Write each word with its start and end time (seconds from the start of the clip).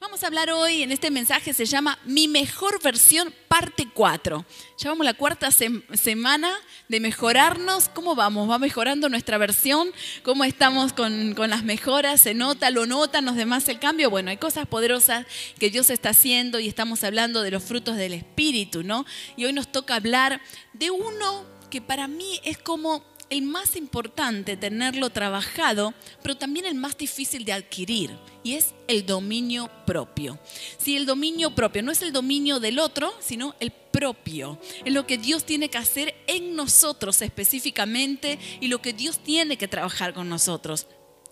Vamos 0.00 0.22
a 0.22 0.28
hablar 0.28 0.48
hoy 0.50 0.84
en 0.84 0.92
este 0.92 1.10
mensaje, 1.10 1.52
se 1.52 1.64
llama 1.64 1.98
Mi 2.04 2.28
mejor 2.28 2.80
versión, 2.80 3.34
parte 3.48 3.88
4. 3.92 4.46
Ya 4.78 4.90
vamos 4.90 5.04
la 5.04 5.14
cuarta 5.14 5.50
semana 5.50 6.54
de 6.88 7.00
mejorarnos. 7.00 7.88
¿Cómo 7.88 8.14
vamos? 8.14 8.48
¿Va 8.48 8.60
mejorando 8.60 9.08
nuestra 9.08 9.38
versión? 9.38 9.90
¿Cómo 10.22 10.44
estamos 10.44 10.92
con, 10.92 11.34
con 11.34 11.50
las 11.50 11.64
mejoras? 11.64 12.20
¿Se 12.20 12.32
nota? 12.32 12.70
¿Lo 12.70 12.86
notan 12.86 13.24
los 13.24 13.34
demás 13.34 13.68
el 13.68 13.80
cambio? 13.80 14.08
Bueno, 14.08 14.30
hay 14.30 14.36
cosas 14.36 14.68
poderosas 14.68 15.26
que 15.58 15.68
Dios 15.68 15.90
está 15.90 16.10
haciendo 16.10 16.60
y 16.60 16.68
estamos 16.68 17.02
hablando 17.02 17.42
de 17.42 17.50
los 17.50 17.64
frutos 17.64 17.96
del 17.96 18.12
Espíritu, 18.12 18.84
¿no? 18.84 19.04
Y 19.36 19.46
hoy 19.46 19.52
nos 19.52 19.66
toca 19.66 19.96
hablar 19.96 20.40
de 20.74 20.92
uno 20.92 21.44
que 21.70 21.82
para 21.82 22.06
mí 22.06 22.40
es 22.44 22.56
como 22.56 23.02
el 23.30 23.42
más 23.42 23.76
importante 23.76 24.56
tenerlo 24.56 25.10
trabajado, 25.10 25.94
pero 26.22 26.36
también 26.36 26.66
el 26.66 26.74
más 26.74 26.96
difícil 26.96 27.44
de 27.44 27.52
adquirir, 27.52 28.16
y 28.42 28.54
es 28.54 28.74
el 28.86 29.04
dominio 29.06 29.70
propio. 29.86 30.38
Si 30.78 30.96
el 30.96 31.06
dominio 31.06 31.54
propio 31.54 31.82
no 31.82 31.92
es 31.92 32.02
el 32.02 32.12
dominio 32.12 32.60
del 32.60 32.78
otro, 32.78 33.12
sino 33.20 33.54
el 33.60 33.70
propio, 33.70 34.58
es 34.84 34.92
lo 34.92 35.06
que 35.06 35.18
Dios 35.18 35.44
tiene 35.44 35.68
que 35.68 35.78
hacer 35.78 36.14
en 36.26 36.56
nosotros 36.56 37.20
específicamente 37.22 38.38
y 38.60 38.68
lo 38.68 38.80
que 38.80 38.92
Dios 38.92 39.18
tiene 39.18 39.56
que 39.56 39.68
trabajar 39.68 40.14
con 40.14 40.28
nosotros. 40.28 40.86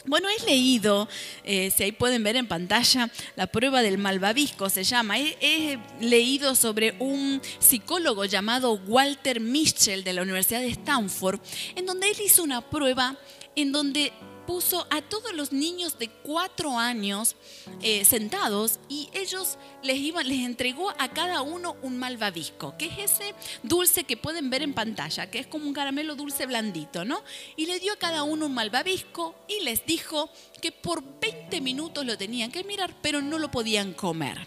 Bueno, 0.06 0.28
he 0.28 0.44
leído, 0.46 1.08
eh, 1.42 1.72
si 1.76 1.82
ahí 1.82 1.92
pueden 1.92 2.22
ver 2.22 2.36
en 2.36 2.46
pantalla, 2.46 3.10
la 3.34 3.48
prueba 3.48 3.82
del 3.82 3.98
malvavisco 3.98 4.70
se 4.70 4.84
llama. 4.84 5.18
He, 5.18 5.36
he, 5.40 5.78
leído 6.00 6.54
sobre 6.54 6.94
un 7.00 7.42
psicólogo 7.58 8.24
llamado 8.24 8.74
Walter 8.86 9.40
Mitchell 9.40 10.04
de 10.04 10.12
la 10.12 10.22
Universidad 10.22 10.60
de 10.60 10.68
Stanford, 10.68 11.40
en 11.74 11.86
donde 11.86 12.08
él 12.10 12.16
hizo 12.24 12.44
una 12.44 12.60
prueba 12.60 13.16
en 13.56 13.72
donde 13.72 14.12
puso 14.46 14.86
a 14.90 15.02
todos 15.02 15.34
los 15.34 15.52
niños 15.52 15.98
de 15.98 16.08
cuatro 16.08 16.78
años 16.78 17.36
eh, 17.82 18.04
sentados 18.04 18.78
y 18.88 19.08
ellos 19.12 19.58
les, 19.82 19.96
iban, 19.96 20.28
les 20.28 20.40
entregó 20.40 20.90
a 20.98 21.08
cada 21.08 21.42
uno 21.42 21.76
un 21.82 21.98
malvavisco, 21.98 22.76
que 22.78 22.86
es 22.86 23.10
ese 23.10 23.34
dulce 23.62 24.04
que 24.04 24.16
pueden 24.16 24.48
ver 24.50 24.62
en 24.62 24.74
pantalla, 24.74 25.30
que 25.30 25.38
es 25.38 25.46
como 25.46 25.66
un 25.66 25.74
caramelo 25.74 26.14
dulce 26.14 26.46
blandito, 26.46 27.04
¿no? 27.04 27.22
Y 27.56 27.66
le 27.66 27.80
dio 27.80 27.92
a 27.92 27.96
cada 27.96 28.22
uno 28.22 28.46
un 28.46 28.54
malvavisco 28.54 29.34
y 29.48 29.62
les 29.64 29.84
dijo 29.84 30.30
que 30.60 30.72
por 30.72 31.02
20 31.20 31.60
minutos 31.60 32.04
lo 32.04 32.16
tenían 32.16 32.50
que 32.50 32.64
mirar, 32.64 32.94
pero 33.02 33.20
no 33.20 33.38
lo 33.38 33.50
podían 33.50 33.92
comer. 33.92 34.46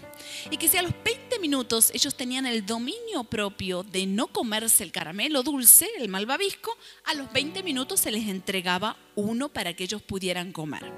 Y 0.52 0.57
que 0.57 0.67
si 0.67 0.77
a 0.77 0.81
los 0.81 0.93
20 1.03 1.39
minutos 1.39 1.91
ellos 1.93 2.15
tenían 2.15 2.45
el 2.45 2.65
dominio 2.65 3.23
propio 3.23 3.83
de 3.83 4.05
no 4.05 4.27
comerse 4.27 4.83
el 4.83 4.91
caramelo 4.91 5.43
dulce, 5.43 5.87
el 5.97 6.09
malvavisco, 6.09 6.75
a 7.05 7.13
los 7.13 7.31
20 7.31 7.63
minutos 7.63 7.99
se 7.99 8.11
les 8.11 8.27
entregaba 8.27 8.97
uno 9.15 9.49
para 9.49 9.73
que 9.73 9.83
ellos 9.83 10.02
pudieran 10.02 10.52
comer. 10.52 10.91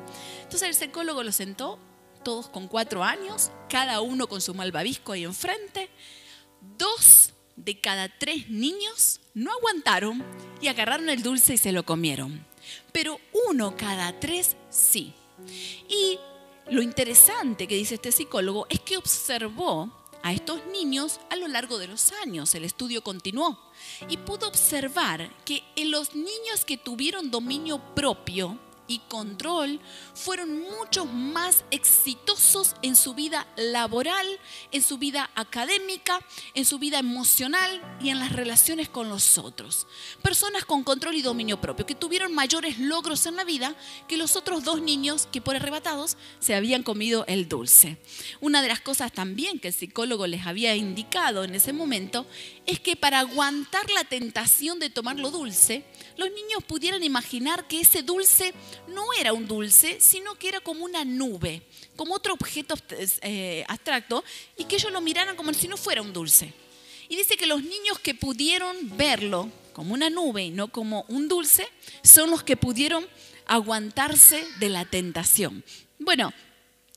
Entonces 0.43 0.69
el 0.69 0.75
psicólogo 0.75 1.23
los 1.23 1.35
sentó, 1.35 1.79
todos 2.23 2.49
con 2.49 2.67
cuatro 2.67 3.03
años, 3.03 3.51
cada 3.69 4.01
uno 4.01 4.27
con 4.27 4.41
su 4.41 4.53
malvavisco 4.53 5.13
ahí 5.13 5.23
enfrente. 5.23 5.89
Dos 6.77 7.33
de 7.55 7.79
cada 7.79 8.09
tres 8.09 8.49
niños 8.49 9.21
no 9.33 9.51
aguantaron 9.51 10.23
y 10.61 10.67
agarraron 10.67 11.09
el 11.09 11.23
dulce 11.23 11.55
y 11.55 11.57
se 11.57 11.71
lo 11.71 11.83
comieron. 11.83 12.50
Pero 12.91 13.19
uno 13.47 13.75
cada 13.75 14.19
tres 14.19 14.55
sí. 14.69 15.13
Y 15.89 16.19
lo 16.69 16.81
interesante 16.81 17.67
que 17.67 17.75
dice 17.75 17.95
este 17.95 18.11
psicólogo 18.11 18.67
es 18.69 18.79
que 18.79 18.97
observó 18.97 19.91
a 20.23 20.33
estos 20.33 20.65
niños 20.67 21.19
a 21.29 21.35
lo 21.35 21.47
largo 21.47 21.77
de 21.77 21.87
los 21.87 22.11
años. 22.23 22.53
El 22.55 22.65
estudio 22.65 23.03
continuó 23.03 23.59
y 24.07 24.17
pudo 24.17 24.47
observar 24.47 25.29
que 25.45 25.63
en 25.75 25.91
los 25.91 26.15
niños 26.15 26.65
que 26.65 26.77
tuvieron 26.77 27.31
dominio 27.31 27.79
propio, 27.95 28.57
y 28.91 28.99
control 29.07 29.79
fueron 30.13 30.59
mucho 30.59 31.05
más 31.05 31.63
exitosos 31.71 32.75
en 32.81 32.97
su 32.97 33.13
vida 33.13 33.47
laboral, 33.55 34.27
en 34.71 34.81
su 34.81 34.97
vida 34.97 35.29
académica, 35.35 36.19
en 36.53 36.65
su 36.65 36.77
vida 36.77 36.99
emocional 36.99 37.81
y 38.01 38.09
en 38.09 38.19
las 38.19 38.33
relaciones 38.33 38.89
con 38.89 39.07
los 39.07 39.37
otros. 39.37 39.87
Personas 40.21 40.65
con 40.65 40.83
control 40.83 41.15
y 41.15 41.21
dominio 41.21 41.61
propio, 41.61 41.85
que 41.85 41.95
tuvieron 41.95 42.33
mayores 42.33 42.79
logros 42.79 43.25
en 43.25 43.37
la 43.37 43.45
vida 43.45 43.75
que 44.09 44.17
los 44.17 44.35
otros 44.35 44.65
dos 44.65 44.81
niños 44.81 45.27
que 45.31 45.41
por 45.41 45.55
arrebatados 45.55 46.17
se 46.39 46.53
habían 46.53 46.83
comido 46.83 47.23
el 47.27 47.47
dulce. 47.47 47.97
Una 48.41 48.61
de 48.61 48.67
las 48.67 48.81
cosas 48.81 49.13
también 49.13 49.59
que 49.59 49.69
el 49.69 49.73
psicólogo 49.73 50.27
les 50.27 50.45
había 50.45 50.75
indicado 50.75 51.45
en 51.45 51.55
ese 51.55 51.71
momento 51.71 52.25
es 52.65 52.79
que 52.81 52.97
para 52.97 53.19
aguantar 53.19 53.89
la 53.91 54.03
tentación 54.03 54.79
de 54.79 54.89
tomar 54.89 55.17
lo 55.17 55.31
dulce, 55.31 55.85
los 56.17 56.29
niños 56.29 56.63
pudieran 56.67 57.03
imaginar 57.03 57.67
que 57.67 57.81
ese 57.81 58.03
dulce 58.03 58.53
no 58.87 59.13
era 59.19 59.33
un 59.33 59.47
dulce, 59.47 59.99
sino 59.99 60.35
que 60.35 60.49
era 60.49 60.59
como 60.59 60.83
una 60.85 61.05
nube, 61.05 61.61
como 61.95 62.15
otro 62.15 62.33
objeto 62.33 62.75
eh, 63.21 63.63
abstracto, 63.67 64.23
y 64.57 64.65
que 64.65 64.75
ellos 64.75 64.91
lo 64.91 65.01
miraran 65.01 65.35
como 65.35 65.53
si 65.53 65.67
no 65.67 65.77
fuera 65.77 66.01
un 66.01 66.13
dulce. 66.13 66.53
Y 67.09 67.15
dice 67.15 67.35
que 67.35 67.45
los 67.45 67.61
niños 67.61 67.99
que 67.99 68.15
pudieron 68.15 68.97
verlo 68.97 69.49
como 69.73 69.93
una 69.93 70.09
nube 70.09 70.43
y 70.43 70.49
no 70.49 70.67
como 70.69 71.05
un 71.07 71.27
dulce, 71.27 71.67
son 72.03 72.29
los 72.29 72.43
que 72.43 72.57
pudieron 72.57 73.07
aguantarse 73.45 74.45
de 74.59 74.69
la 74.69 74.85
tentación. 74.85 75.63
Bueno, 75.99 76.33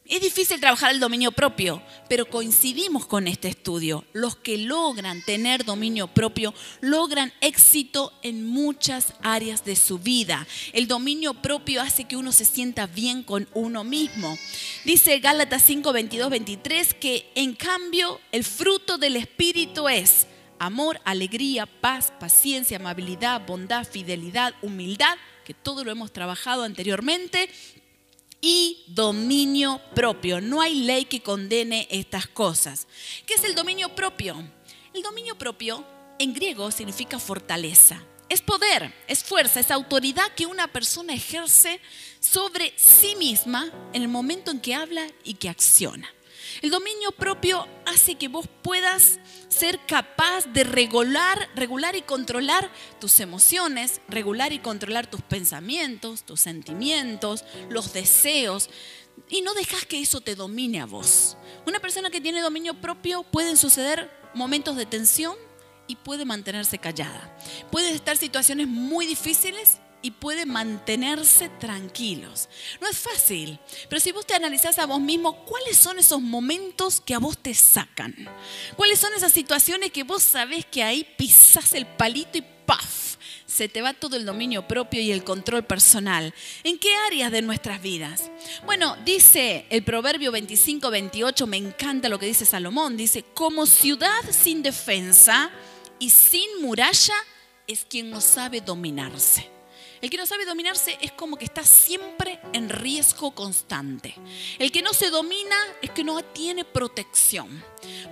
es 0.06 0.20
difícil 0.20 0.60
trabajar 0.60 0.92
el 0.92 1.00
dominio 1.00 1.32
propio, 1.32 1.82
pero 2.10 2.26
coincidimos 2.26 3.06
con 3.06 3.26
este 3.26 3.48
estudio. 3.48 4.04
Los 4.12 4.36
que 4.36 4.58
logran 4.58 5.22
tener 5.22 5.64
dominio 5.64 6.08
propio 6.08 6.52
logran 6.82 7.32
éxito 7.40 8.12
en 8.22 8.46
muchas 8.46 9.14
áreas 9.22 9.64
de 9.64 9.76
su 9.76 9.98
vida. 9.98 10.46
El 10.74 10.88
dominio 10.88 11.32
propio 11.32 11.80
hace 11.80 12.04
que 12.04 12.16
uno 12.16 12.32
se 12.32 12.44
sienta 12.44 12.86
bien 12.86 13.22
con 13.22 13.48
uno 13.54 13.82
mismo. 13.82 14.36
Dice 14.84 15.18
Gálatas 15.20 15.62
5, 15.64 15.90
22, 15.90 16.28
23 16.28 16.94
que 16.94 17.30
en 17.34 17.54
cambio 17.54 18.20
el 18.30 18.44
fruto 18.44 18.98
del 18.98 19.16
Espíritu 19.16 19.88
es 19.88 20.26
amor, 20.58 21.00
alegría, 21.04 21.64
paz, 21.64 22.12
paciencia, 22.20 22.76
amabilidad, 22.76 23.46
bondad, 23.46 23.86
fidelidad, 23.86 24.54
humildad, 24.60 25.16
que 25.46 25.54
todo 25.54 25.82
lo 25.82 25.90
hemos 25.90 26.12
trabajado 26.12 26.62
anteriormente, 26.62 27.48
y 28.44 28.84
dominio 28.88 29.80
propio. 29.94 30.38
No 30.42 30.60
hay 30.60 30.74
ley 30.82 31.06
que 31.06 31.22
condene 31.22 31.88
estas 31.90 32.26
cosas. 32.26 32.86
¿Qué 33.24 33.32
es 33.32 33.44
el 33.44 33.54
dominio 33.54 33.94
propio? 33.94 34.36
El 34.92 35.02
dominio 35.02 35.38
propio 35.38 35.82
en 36.18 36.34
griego 36.34 36.70
significa 36.70 37.18
fortaleza. 37.18 38.04
Es 38.28 38.42
poder, 38.42 38.94
es 39.08 39.24
fuerza, 39.24 39.60
es 39.60 39.70
autoridad 39.70 40.30
que 40.36 40.44
una 40.44 40.68
persona 40.68 41.14
ejerce 41.14 41.80
sobre 42.20 42.74
sí 42.76 43.16
misma 43.16 43.72
en 43.94 44.02
el 44.02 44.08
momento 44.08 44.50
en 44.50 44.60
que 44.60 44.74
habla 44.74 45.06
y 45.24 45.34
que 45.34 45.48
acciona. 45.48 46.13
El 46.64 46.70
dominio 46.70 47.12
propio 47.12 47.68
hace 47.84 48.14
que 48.14 48.28
vos 48.28 48.48
puedas 48.62 49.20
ser 49.48 49.78
capaz 49.86 50.46
de 50.46 50.64
regular, 50.64 51.50
regular 51.54 51.94
y 51.94 52.00
controlar 52.00 52.70
tus 52.98 53.20
emociones, 53.20 54.00
regular 54.08 54.54
y 54.54 54.60
controlar 54.60 55.06
tus 55.06 55.20
pensamientos, 55.20 56.22
tus 56.22 56.40
sentimientos, 56.40 57.44
los 57.68 57.92
deseos. 57.92 58.70
Y 59.28 59.42
no 59.42 59.52
dejas 59.52 59.84
que 59.84 60.00
eso 60.00 60.22
te 60.22 60.36
domine 60.36 60.80
a 60.80 60.86
vos. 60.86 61.36
Una 61.66 61.80
persona 61.80 62.08
que 62.08 62.22
tiene 62.22 62.40
dominio 62.40 62.80
propio 62.80 63.24
pueden 63.24 63.58
suceder 63.58 64.10
momentos 64.32 64.74
de 64.74 64.86
tensión 64.86 65.36
y 65.86 65.96
puede 65.96 66.24
mantenerse 66.24 66.78
callada. 66.78 67.36
Pueden 67.70 67.94
estar 67.94 68.16
situaciones 68.16 68.66
muy 68.68 69.06
difíciles 69.06 69.78
y 70.04 70.10
puede 70.10 70.44
mantenerse 70.44 71.48
tranquilos. 71.48 72.50
No 72.78 72.86
es 72.86 72.98
fácil, 72.98 73.58
pero 73.88 74.00
si 74.00 74.12
vos 74.12 74.26
te 74.26 74.34
analizás 74.34 74.78
a 74.78 74.84
vos 74.84 75.00
mismo, 75.00 75.46
¿cuáles 75.46 75.78
son 75.78 75.98
esos 75.98 76.20
momentos 76.20 77.00
que 77.00 77.14
a 77.14 77.18
vos 77.18 77.38
te 77.38 77.54
sacan? 77.54 78.14
¿Cuáles 78.76 78.98
son 78.98 79.14
esas 79.14 79.32
situaciones 79.32 79.92
que 79.92 80.02
vos 80.02 80.22
sabés 80.22 80.66
que 80.66 80.82
ahí 80.82 81.06
pisás 81.16 81.72
el 81.72 81.86
palito 81.86 82.36
y 82.36 82.44
¡paf! 82.66 83.16
Se 83.46 83.68
te 83.68 83.80
va 83.80 83.94
todo 83.94 84.16
el 84.16 84.26
dominio 84.26 84.68
propio 84.68 85.00
y 85.00 85.10
el 85.10 85.24
control 85.24 85.64
personal. 85.64 86.34
¿En 86.64 86.78
qué 86.78 86.94
áreas 87.06 87.30
de 87.30 87.40
nuestras 87.40 87.80
vidas? 87.80 88.30
Bueno, 88.66 88.96
dice 89.06 89.64
el 89.70 89.84
Proverbio 89.84 90.32
25, 90.32 90.90
28, 90.90 91.46
me 91.46 91.56
encanta 91.56 92.08
lo 92.10 92.18
que 92.18 92.26
dice 92.26 92.44
Salomón. 92.44 92.96
Dice, 92.96 93.22
como 93.32 93.64
ciudad 93.64 94.20
sin 94.32 94.62
defensa 94.62 95.50
y 95.98 96.10
sin 96.10 96.62
muralla 96.62 97.14
es 97.66 97.84
quien 97.84 98.10
no 98.10 98.20
sabe 98.20 98.60
dominarse. 98.60 99.53
El 100.04 100.10
que 100.10 100.18
no 100.18 100.26
sabe 100.26 100.44
dominarse 100.44 100.98
es 101.00 101.12
como 101.12 101.38
que 101.38 101.46
está 101.46 101.64
siempre 101.64 102.38
en 102.52 102.68
riesgo 102.68 103.34
constante. 103.34 104.14
El 104.58 104.70
que 104.70 104.82
no 104.82 104.92
se 104.92 105.08
domina 105.08 105.56
es 105.80 105.88
que 105.92 106.04
no 106.04 106.22
tiene 106.22 106.66
protección. 106.66 107.64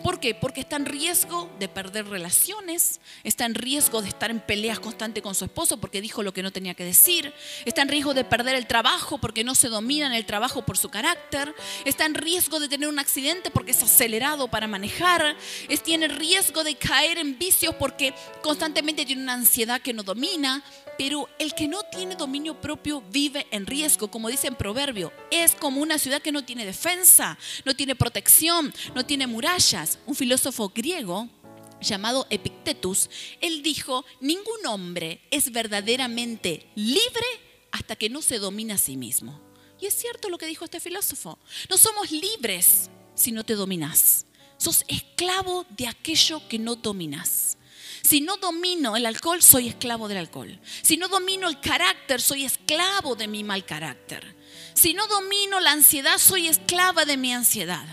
¿Por 0.02 0.18
qué? 0.18 0.34
Porque 0.34 0.62
está 0.62 0.76
en 0.76 0.86
riesgo 0.86 1.50
de 1.58 1.68
perder 1.68 2.08
relaciones, 2.08 3.00
está 3.24 3.44
en 3.44 3.54
riesgo 3.54 4.00
de 4.00 4.08
estar 4.08 4.30
en 4.30 4.40
peleas 4.40 4.80
constantes 4.80 5.22
con 5.22 5.34
su 5.34 5.44
esposo 5.44 5.78
porque 5.80 6.00
dijo 6.00 6.22
lo 6.22 6.32
que 6.32 6.42
no 6.42 6.50
tenía 6.50 6.72
que 6.72 6.84
decir, 6.84 7.32
está 7.66 7.82
en 7.82 7.88
riesgo 7.88 8.14
de 8.14 8.24
perder 8.24 8.54
el 8.54 8.66
trabajo 8.66 9.18
porque 9.18 9.44
no 9.44 9.54
se 9.54 9.68
domina 9.68 10.06
en 10.06 10.14
el 10.14 10.24
trabajo 10.24 10.64
por 10.64 10.78
su 10.78 10.88
carácter, 10.88 11.54
está 11.84 12.06
en 12.06 12.14
riesgo 12.14 12.58
de 12.58 12.68
tener 12.68 12.88
un 12.88 12.98
accidente 12.98 13.50
porque 13.50 13.72
es 13.72 13.82
acelerado 13.82 14.48
para 14.48 14.66
manejar, 14.66 15.36
es, 15.68 15.82
tiene 15.82 16.08
riesgo 16.08 16.64
de 16.64 16.74
caer 16.74 17.18
en 17.18 17.38
vicios 17.38 17.74
porque 17.74 18.14
constantemente 18.42 19.04
tiene 19.04 19.22
una 19.22 19.34
ansiedad 19.34 19.80
que 19.80 19.92
no 19.92 20.02
domina, 20.02 20.62
Pero 20.98 21.28
el 21.38 21.54
que 21.54 21.68
no 21.68 21.81
tiene 21.90 22.16
dominio 22.16 22.60
propio 22.60 23.00
vive 23.00 23.46
en 23.50 23.66
riesgo, 23.66 24.10
como 24.10 24.28
dice 24.28 24.48
en 24.48 24.54
Proverbio. 24.54 25.12
Es 25.30 25.54
como 25.54 25.80
una 25.80 25.98
ciudad 25.98 26.22
que 26.22 26.32
no 26.32 26.44
tiene 26.44 26.64
defensa, 26.64 27.38
no 27.64 27.74
tiene 27.74 27.94
protección, 27.94 28.72
no 28.94 29.04
tiene 29.04 29.26
murallas. 29.26 29.98
Un 30.06 30.14
filósofo 30.14 30.70
griego 30.74 31.28
llamado 31.80 32.26
Epictetus, 32.30 33.10
él 33.40 33.62
dijo, 33.62 34.04
ningún 34.20 34.66
hombre 34.66 35.20
es 35.30 35.50
verdaderamente 35.50 36.70
libre 36.74 37.26
hasta 37.70 37.96
que 37.96 38.10
no 38.10 38.22
se 38.22 38.38
domina 38.38 38.74
a 38.74 38.78
sí 38.78 38.96
mismo. 38.96 39.40
Y 39.80 39.86
es 39.86 39.94
cierto 39.94 40.28
lo 40.28 40.38
que 40.38 40.46
dijo 40.46 40.64
este 40.64 40.80
filósofo. 40.80 41.38
No 41.68 41.76
somos 41.76 42.10
libres 42.10 42.90
si 43.14 43.32
no 43.32 43.44
te 43.44 43.54
dominas. 43.54 44.26
Sos 44.56 44.84
esclavo 44.86 45.66
de 45.70 45.88
aquello 45.88 46.46
que 46.48 46.58
no 46.58 46.76
dominas. 46.76 47.58
Si 48.02 48.20
no 48.20 48.36
domino 48.36 48.96
el 48.96 49.06
alcohol, 49.06 49.42
soy 49.42 49.68
esclavo 49.68 50.08
del 50.08 50.18
alcohol. 50.18 50.58
Si 50.82 50.96
no 50.96 51.08
domino 51.08 51.48
el 51.48 51.60
carácter, 51.60 52.20
soy 52.20 52.44
esclavo 52.44 53.14
de 53.14 53.28
mi 53.28 53.44
mal 53.44 53.64
carácter. 53.64 54.36
Si 54.74 54.94
no 54.94 55.06
domino 55.06 55.60
la 55.60 55.72
ansiedad, 55.72 56.18
soy 56.18 56.48
esclava 56.48 57.04
de 57.04 57.16
mi 57.16 57.32
ansiedad. 57.32 57.84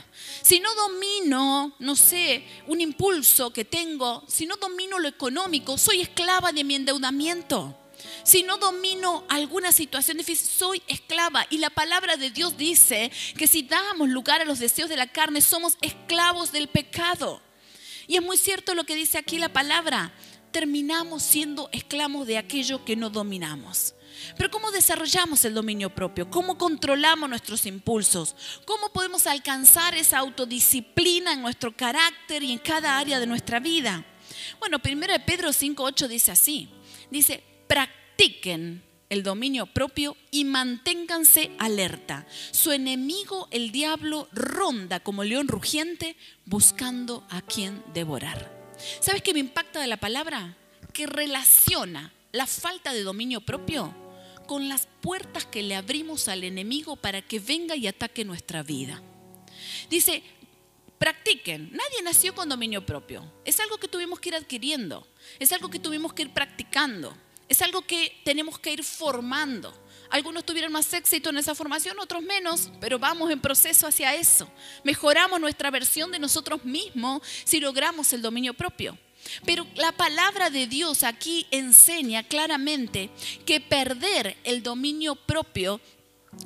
Si 0.42 0.60
no 0.60 0.74
domino, 0.74 1.76
no 1.80 1.96
sé, 1.96 2.44
un 2.68 2.82
impulso 2.82 3.52
que 3.52 3.66
tengo, 3.66 4.24
si 4.28 4.46
no 4.46 4.56
domino 4.56 4.98
lo 4.98 5.08
económico, 5.08 5.78
soy 5.78 6.02
esclava 6.02 6.52
de 6.52 6.64
mi 6.64 6.76
endeudamiento. 6.76 7.78
Si 8.24 8.44
no 8.44 8.58
domino 8.58 9.26
alguna 9.30 9.72
situación 9.72 10.18
difícil, 10.18 10.48
soy 10.48 10.82
esclava. 10.88 11.46
Y 11.50 11.58
la 11.58 11.70
palabra 11.70 12.16
de 12.16 12.32
Dios 12.32 12.58
dice 12.58 13.12
que 13.38 13.48
si 13.48 13.64
damos 13.64 14.10
lugar 14.10 14.42
a 14.42 14.46
los 14.46 14.60
deseos 14.60 14.90
de 14.90 14.98
la 14.98 15.08
carne, 15.08 15.42
somos 15.42 15.78
esclavos 15.82 16.52
del 16.52 16.68
pecado. 16.68 17.42
Y 18.10 18.16
es 18.16 18.24
muy 18.24 18.38
cierto 18.38 18.74
lo 18.74 18.86
que 18.86 18.96
dice 18.96 19.20
aquí 19.20 19.38
la 19.38 19.54
palabra. 19.54 20.12
Terminamos 20.52 21.22
siendo 21.22 21.70
esclavos 21.72 22.26
de 22.26 22.40
aquello 22.40 22.84
que 22.84 22.96
no 22.96 23.12
dominamos. 23.12 23.94
Pero 24.36 24.50
¿cómo 24.50 24.72
desarrollamos 24.72 25.46
el 25.46 25.54
dominio 25.54 25.94
propio? 25.94 26.28
¿Cómo 26.28 26.58
controlamos 26.58 27.30
nuestros 27.30 27.68
impulsos? 27.68 28.36
¿Cómo 28.66 28.92
podemos 28.92 29.28
alcanzar 29.28 29.94
esa 29.94 30.18
autodisciplina 30.18 31.34
en 31.34 31.44
nuestro 31.44 31.78
carácter 31.78 32.42
y 32.42 32.52
en 32.52 32.58
cada 32.58 32.98
área 32.98 33.20
de 33.20 33.28
nuestra 33.28 33.60
vida? 33.60 34.04
Bueno, 34.58 34.80
primero 34.80 35.14
Pedro 35.24 35.50
5.8 35.50 36.08
dice 36.08 36.32
así. 36.32 36.68
Dice, 37.12 37.44
practiquen 37.68 38.89
el 39.10 39.24
dominio 39.24 39.66
propio 39.66 40.16
y 40.32 40.46
manténganse 40.46 41.52
alerta. 41.58 42.26
Su 42.52 42.72
enemigo, 42.72 43.48
el 43.52 43.72
diablo, 43.72 44.28
ronda 44.32 45.00
como 45.00 45.24
león 45.24 45.48
rugiente 45.48 46.16
buscando 46.46 47.26
a 47.30 47.42
quien 47.42 47.84
devorar. 47.94 48.58
¿Sabes 49.02 49.22
qué 49.22 49.34
me 49.34 49.40
impacta 49.40 49.82
de 49.82 49.88
la 49.88 49.98
palabra? 49.98 50.56
Que 50.94 51.08
relaciona 51.08 52.14
la 52.32 52.46
falta 52.46 52.94
de 52.94 53.04
dominio 53.04 53.42
propio 53.42 53.94
con 54.48 54.70
las 54.70 54.88
puertas 55.02 55.46
que 55.46 55.64
le 55.64 55.76
abrimos 55.76 56.28
al 56.28 56.44
enemigo 56.44 56.96
para 56.96 57.22
que 57.22 57.40
venga 57.40 57.76
y 57.76 57.88
ataque 57.88 58.26
nuestra 58.26 58.64
vida. 58.64 59.02
Dice, 59.90 60.24
practiquen. 60.98 61.72
Nadie 61.72 62.02
nació 62.04 62.34
con 62.36 62.50
dominio 62.50 62.86
propio. 62.86 63.32
Es 63.46 63.60
algo 63.60 63.78
que 63.78 63.88
tuvimos 63.88 64.20
que 64.20 64.30
ir 64.30 64.36
adquiriendo. 64.36 65.08
Es 65.40 65.52
algo 65.52 65.70
que 65.70 65.80
tuvimos 65.80 66.14
que 66.14 66.24
ir 66.24 66.34
practicando. 66.34 67.16
Es 67.50 67.62
algo 67.62 67.82
que 67.82 68.22
tenemos 68.24 68.60
que 68.60 68.72
ir 68.72 68.84
formando. 68.84 69.74
Algunos 70.10 70.46
tuvieron 70.46 70.72
más 70.72 70.92
éxito 70.94 71.30
en 71.30 71.38
esa 71.38 71.54
formación, 71.54 72.00
otros 72.00 72.24
menos, 72.24 72.70
pero 72.80 72.98
vamos 72.98 73.30
en 73.30 73.40
proceso 73.40 73.86
hacia 73.86 74.16
eso. 74.16 74.50
Mejoramos 74.84 75.40
nuestra 75.40 75.70
versión 75.70 76.12
de 76.12 76.20
nosotros 76.20 76.64
mismos 76.64 77.22
si 77.44 77.60
logramos 77.60 78.12
el 78.14 78.22
dominio 78.22 78.54
propio. 78.54 78.98
Pero 79.46 79.68
la 79.76 79.92
palabra 79.92 80.50
de 80.50 80.66
Dios 80.66 81.04
aquí 81.04 81.46
enseña 81.52 82.24
claramente 82.24 83.10
que 83.46 83.60
perder 83.60 84.38
el 84.44 84.64
dominio 84.64 85.16
propio, 85.16 85.80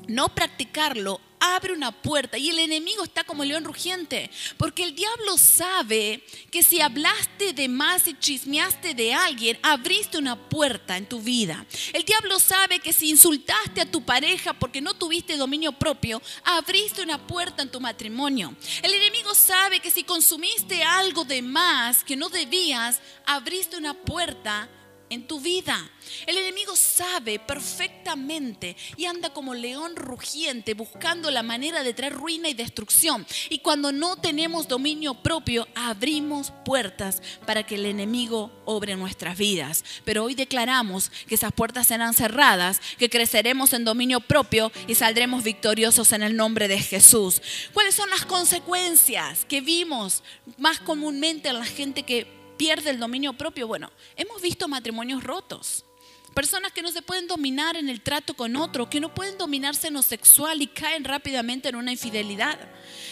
no 0.08 0.34
practicarlo, 0.34 1.22
abre 1.44 1.74
una 1.74 1.92
puerta 1.92 2.38
y 2.38 2.50
el 2.50 2.60
enemigo 2.60 3.04
está 3.04 3.26
como 3.26 3.44
león 3.44 3.66
rugiente, 3.66 4.32
porque 4.58 4.84
el 4.84 4.96
diablo 4.96 5.38
sabe 5.38 6.24
que 6.50 6.64
si 6.64 6.80
hablaste 6.80 7.52
de 7.52 7.68
más 7.68 8.08
y 8.08 8.18
chismeaste 8.18 8.94
de 8.94 9.14
alguien, 9.14 9.60
abriste 9.62 10.18
una 10.18 10.38
puerta 10.38 10.96
en 10.96 11.06
tu 11.06 11.22
vida. 11.22 11.66
El 11.92 12.06
diablo 12.06 12.40
sabe 12.40 12.80
que 12.80 12.94
si 12.94 13.10
insultaste 13.10 13.82
a 13.82 13.92
tu 13.92 14.04
pareja 14.04 14.54
porque 14.54 14.80
no 14.80 14.94
tuviste 14.94 15.36
dominio 15.36 15.74
propio, 15.74 16.22
abriste 16.46 17.02
una 17.02 17.28
puerta 17.28 17.62
en 17.62 17.72
tu 17.72 17.82
matrimonio. 17.82 18.56
El 18.82 18.94
enemigo 18.94 19.36
sabe 19.36 19.82
que 19.82 19.92
si 19.92 20.06
consumiste 20.06 20.82
algo 20.82 21.26
de 21.26 21.42
más 21.42 22.06
que 22.06 22.16
no 22.16 22.30
debías, 22.30 23.02
abriste 23.26 23.76
una 23.76 23.94
puerta 23.94 24.70
en 25.14 25.28
tu 25.28 25.40
vida. 25.40 25.90
El 26.28 26.38
enemigo 26.38 26.76
sabe 26.76 27.40
perfectamente 27.40 28.76
y 28.98 29.06
anda 29.06 29.32
como 29.32 29.54
león 29.54 29.96
rugiente 29.96 30.74
buscando 30.74 31.32
la 31.32 31.44
manera 31.44 31.84
de 31.84 31.94
traer 31.94 32.14
ruina 32.14 32.50
y 32.50 32.54
destrucción. 32.54 33.26
Y 33.50 33.60
cuando 33.60 33.92
no 33.92 34.18
tenemos 34.18 34.68
dominio 34.68 35.14
propio, 35.16 35.68
abrimos 35.76 36.52
puertas 36.66 37.22
para 37.46 37.64
que 37.64 37.76
el 37.76 37.86
enemigo 37.86 38.52
obre 38.66 38.96
nuestras 38.96 39.38
vidas. 39.38 39.84
Pero 40.04 40.24
hoy 40.24 40.36
declaramos 40.36 41.10
que 41.28 41.36
esas 41.36 41.54
puertas 41.54 41.88
serán 41.88 42.14
cerradas, 42.14 42.82
que 42.98 43.10
creceremos 43.10 43.74
en 43.74 43.86
dominio 43.86 44.20
propio 44.20 44.72
y 44.88 44.96
saldremos 44.96 45.44
victoriosos 45.44 46.12
en 46.12 46.24
el 46.24 46.36
nombre 46.36 46.68
de 46.68 46.80
Jesús. 46.80 47.42
¿Cuáles 47.74 47.96
son 47.96 48.10
las 48.10 48.26
consecuencias 48.26 49.46
que 49.46 49.62
vimos 49.62 50.24
más 50.58 50.80
comúnmente 50.80 51.50
en 51.50 51.60
la 51.60 51.66
gente 51.66 52.04
que 52.04 52.43
pierde 52.58 52.90
el 52.90 53.00
dominio 53.00 53.34
propio. 53.34 53.68
Bueno, 53.68 53.92
hemos 54.16 54.42
visto 54.42 54.68
matrimonios 54.68 55.24
rotos. 55.24 55.86
Personas 56.34 56.72
que 56.72 56.82
no 56.82 56.92
se 56.92 57.04
pueden 57.04 57.28
dominar 57.28 57.78
en 57.78 57.90
el 57.90 58.02
trato 58.02 58.34
con 58.34 58.56
otro, 58.56 58.90
que 58.90 59.00
no 59.00 59.14
pueden 59.14 59.38
dominarse 59.38 59.88
en 59.88 59.94
lo 59.94 60.02
sexual 60.02 60.62
y 60.62 60.68
caen 60.68 61.04
rápidamente 61.04 61.70
en 61.70 61.76
una 61.76 61.92
infidelidad. 61.92 62.58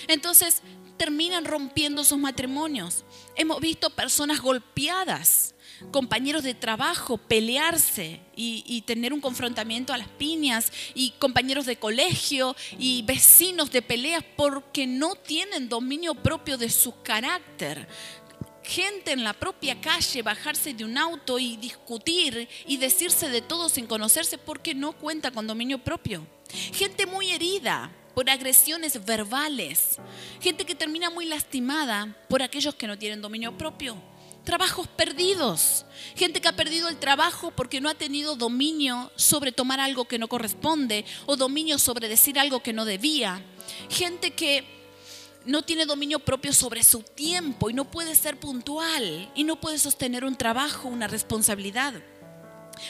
Entonces 0.08 0.64
terminan 0.98 1.46
rompiendo 1.46 2.04
sus 2.04 2.18
matrimonios. 2.18 3.06
Hemos 3.36 3.60
visto 3.60 3.92
personas 3.92 4.40
golpeadas, 4.40 5.56
compañeros 5.92 6.44
de 6.44 6.54
trabajo 6.54 7.18
pelearse 7.18 8.22
y, 8.36 8.64
y, 8.68 8.82
tener 8.82 9.14
un 9.14 9.22
confrontamiento 9.22 9.94
a 9.94 9.98
las 9.98 10.08
piñas 10.08 10.72
y 10.94 11.12
compañeros 11.18 11.66
de 11.66 11.78
colegio 11.78 12.56
y 12.78 13.02
vecinos 13.02 13.72
de 13.72 13.82
peleas 13.82 14.24
porque 14.36 14.86
no 14.86 15.16
tienen 15.16 15.70
dominio 15.70 16.14
propio 16.14 16.58
de 16.58 16.70
su 16.70 17.02
carácter 17.02 17.88
gente 18.64 19.12
en 19.12 19.24
la 19.24 19.34
propia 19.34 19.80
calle 19.80 20.22
bajarse 20.22 20.74
de 20.74 20.86
un 20.86 20.98
auto 20.98 21.40
y 21.40 21.58
discutir 21.58 22.48
y 22.68 22.78
decirse 22.78 23.30
de 23.30 23.42
todo 23.42 23.70
sin 23.70 23.88
conocerse 23.88 24.38
porque 24.38 24.74
no 24.74 24.94
cuenta 24.94 25.32
con 25.32 25.48
dominio 25.48 25.80
propio. 25.80 26.26
Gente 26.74 27.06
muy 27.06 27.32
herida 27.32 27.92
por 28.14 28.30
agresiones 28.30 29.04
verbales. 29.06 29.98
Gente 30.42 30.66
que 30.66 30.76
termina 30.76 31.10
muy 31.10 31.26
lastimada 31.26 32.16
por 32.30 32.42
aquellos 32.42 32.76
que 32.76 32.88
no 32.88 32.98
tienen 32.98 33.22
dominio 33.22 33.58
propio. 33.58 33.96
Trabajos 34.44 34.88
perdidos. 34.88 35.86
Gente 36.16 36.42
que 36.42 36.48
ha 36.48 36.56
perdido 36.56 36.90
el 36.90 36.98
trabajo 36.98 37.52
porque 37.52 37.80
no 37.80 37.90
ha 37.90 37.94
tenido 37.94 38.36
dominio 38.36 39.12
sobre 39.16 39.52
tomar 39.52 39.80
algo 39.80 40.06
que 40.06 40.18
no 40.18 40.28
corresponde 40.28 41.06
o 41.26 41.36
dominio 41.36 41.78
sobre 41.78 42.10
decir 42.10 42.40
algo 42.40 42.62
que 42.62 42.74
no 42.74 42.86
debía. 42.86 43.44
Gente 43.90 44.32
que 44.32 44.81
no 45.46 45.64
tiene 45.64 45.86
dominio 45.86 46.20
propio 46.20 46.54
sobre 46.54 46.84
su 46.84 47.02
tiempo 47.02 47.70
y 47.70 47.74
no 47.74 47.90
puede 47.90 48.16
ser 48.16 48.40
puntual 48.40 49.32
y 49.36 49.44
no 49.44 49.60
puede 49.60 49.78
sostener 49.78 50.24
un 50.24 50.36
trabajo, 50.36 50.88
una 50.88 51.08
responsabilidad. 51.08 51.94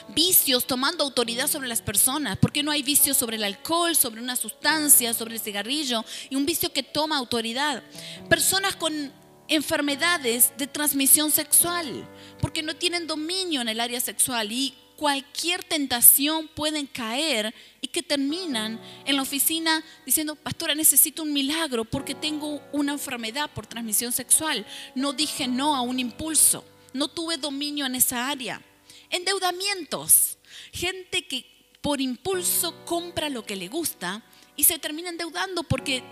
Vicios 0.09 0.67
tomando 0.67 1.03
autoridad 1.03 1.47
sobre 1.47 1.67
las 1.67 1.81
personas, 1.81 2.37
porque 2.37 2.63
no 2.63 2.71
hay 2.71 2.83
vicios 2.83 3.17
sobre 3.17 3.37
el 3.37 3.43
alcohol, 3.43 3.95
sobre 3.95 4.21
una 4.21 4.35
sustancia, 4.35 5.13
sobre 5.13 5.35
el 5.35 5.41
cigarrillo, 5.41 6.05
y 6.29 6.35
un 6.35 6.45
vicio 6.45 6.71
que 6.71 6.83
toma 6.83 7.17
autoridad. 7.17 7.83
Personas 8.29 8.75
con 8.75 9.11
enfermedades 9.47 10.53
de 10.57 10.67
transmisión 10.67 11.29
sexual, 11.29 12.07
porque 12.39 12.63
no 12.63 12.75
tienen 12.75 13.07
dominio 13.07 13.59
en 13.59 13.67
el 13.67 13.81
área 13.81 13.99
sexual 13.99 14.51
y 14.51 14.73
cualquier 15.01 15.63
tentación 15.63 16.47
pueden 16.47 16.85
caer 16.85 17.55
y 17.81 17.87
que 17.87 18.03
terminan 18.03 18.79
en 19.03 19.15
la 19.15 19.23
oficina 19.23 19.83
diciendo, 20.05 20.35
pastora, 20.35 20.75
necesito 20.75 21.23
un 21.23 21.33
milagro 21.33 21.85
porque 21.85 22.13
tengo 22.13 22.61
una 22.71 22.91
enfermedad 22.91 23.49
por 23.49 23.65
transmisión 23.65 24.11
sexual. 24.11 24.63
No 24.93 25.11
dije 25.11 25.47
no 25.47 25.75
a 25.75 25.81
un 25.81 25.99
impulso, 25.99 26.63
no 26.93 27.07
tuve 27.07 27.37
dominio 27.37 27.87
en 27.87 27.95
esa 27.95 28.29
área. 28.29 28.61
Endeudamientos, 29.09 30.37
gente 30.71 31.25
que 31.25 31.47
por 31.81 31.99
impulso 31.99 32.85
compra 32.85 33.27
lo 33.29 33.43
que 33.43 33.55
le 33.55 33.69
gusta 33.69 34.23
y 34.55 34.65
se 34.65 34.77
termina 34.77 35.09
endeudando 35.09 35.63
porque 35.63 36.03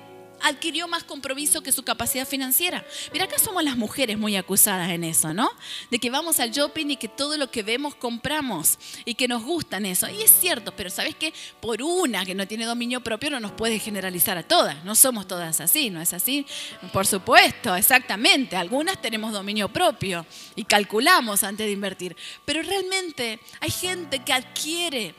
adquirió 0.41 0.88
más 0.88 1.03
compromiso 1.03 1.62
que 1.62 1.72
su 1.72 1.84
capacidad 1.84 2.27
financiera. 2.27 2.86
Mira, 3.12 3.25
acá 3.25 3.38
somos 3.39 3.63
las 3.63 3.77
mujeres 3.77 4.17
muy 4.17 4.36
acusadas 4.36 4.89
en 4.89 5.03
eso, 5.03 5.34
¿no? 5.34 5.50
De 5.91 6.00
que 6.00 6.10
vamos 6.10 6.39
al 6.39 6.51
shopping 6.51 6.88
y 6.91 6.98
que 6.98 7.08
todo 7.08 7.38
lo 7.38 7.51
que 7.51 7.63
vemos 7.63 7.96
compramos 7.96 8.77
y 9.05 9.15
que 9.15 9.27
nos 9.27 9.43
gustan 9.43 9.86
eso. 9.86 10.10
Y 10.10 10.22
es 10.22 10.31
cierto, 10.31 10.74
pero 10.75 10.89
¿sabes 10.89 11.15
qué? 11.15 11.34
Por 11.62 11.81
una 11.81 12.25
que 12.25 12.36
no 12.36 12.48
tiene 12.48 12.65
dominio 12.65 13.01
propio 13.01 13.29
no 13.29 13.39
nos 13.39 13.51
puede 13.51 13.79
generalizar 13.79 14.38
a 14.38 14.43
todas. 14.43 14.84
No 14.84 14.96
somos 14.96 15.27
todas 15.27 15.62
así, 15.62 15.89
¿no 15.89 16.01
es 16.01 16.13
así? 16.13 16.46
Por 16.93 17.05
supuesto, 17.05 17.75
exactamente. 17.75 18.55
Algunas 18.55 19.01
tenemos 19.01 19.34
dominio 19.34 19.69
propio 19.69 20.25
y 20.55 20.63
calculamos 20.63 21.43
antes 21.43 21.65
de 21.65 21.72
invertir. 21.72 22.15
Pero 22.46 22.62
realmente 22.62 23.39
hay 23.60 23.72
gente 23.72 24.19
que 24.19 24.34
adquiere 24.34 25.15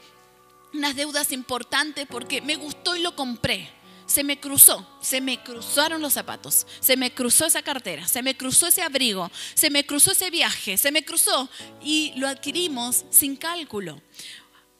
unas 0.72 0.94
deudas 0.94 1.32
importantes 1.32 2.06
porque 2.08 2.40
me 2.40 2.56
gustó 2.56 2.94
y 2.94 3.00
lo 3.00 3.16
compré 3.16 3.79
se 4.10 4.24
me 4.24 4.40
cruzó, 4.40 4.84
se 5.00 5.20
me 5.20 5.40
cruzaron 5.40 6.02
los 6.02 6.14
zapatos, 6.14 6.66
se 6.80 6.96
me 6.96 7.14
cruzó 7.14 7.46
esa 7.46 7.62
cartera, 7.62 8.08
se 8.08 8.22
me 8.22 8.36
cruzó 8.36 8.66
ese 8.66 8.82
abrigo, 8.82 9.30
se 9.54 9.70
me 9.70 9.86
cruzó 9.86 10.10
ese 10.10 10.30
viaje, 10.30 10.76
se 10.76 10.90
me 10.90 11.04
cruzó 11.04 11.48
y 11.80 12.12
lo 12.16 12.26
adquirimos 12.26 13.04
sin 13.10 13.36
cálculo. 13.36 14.02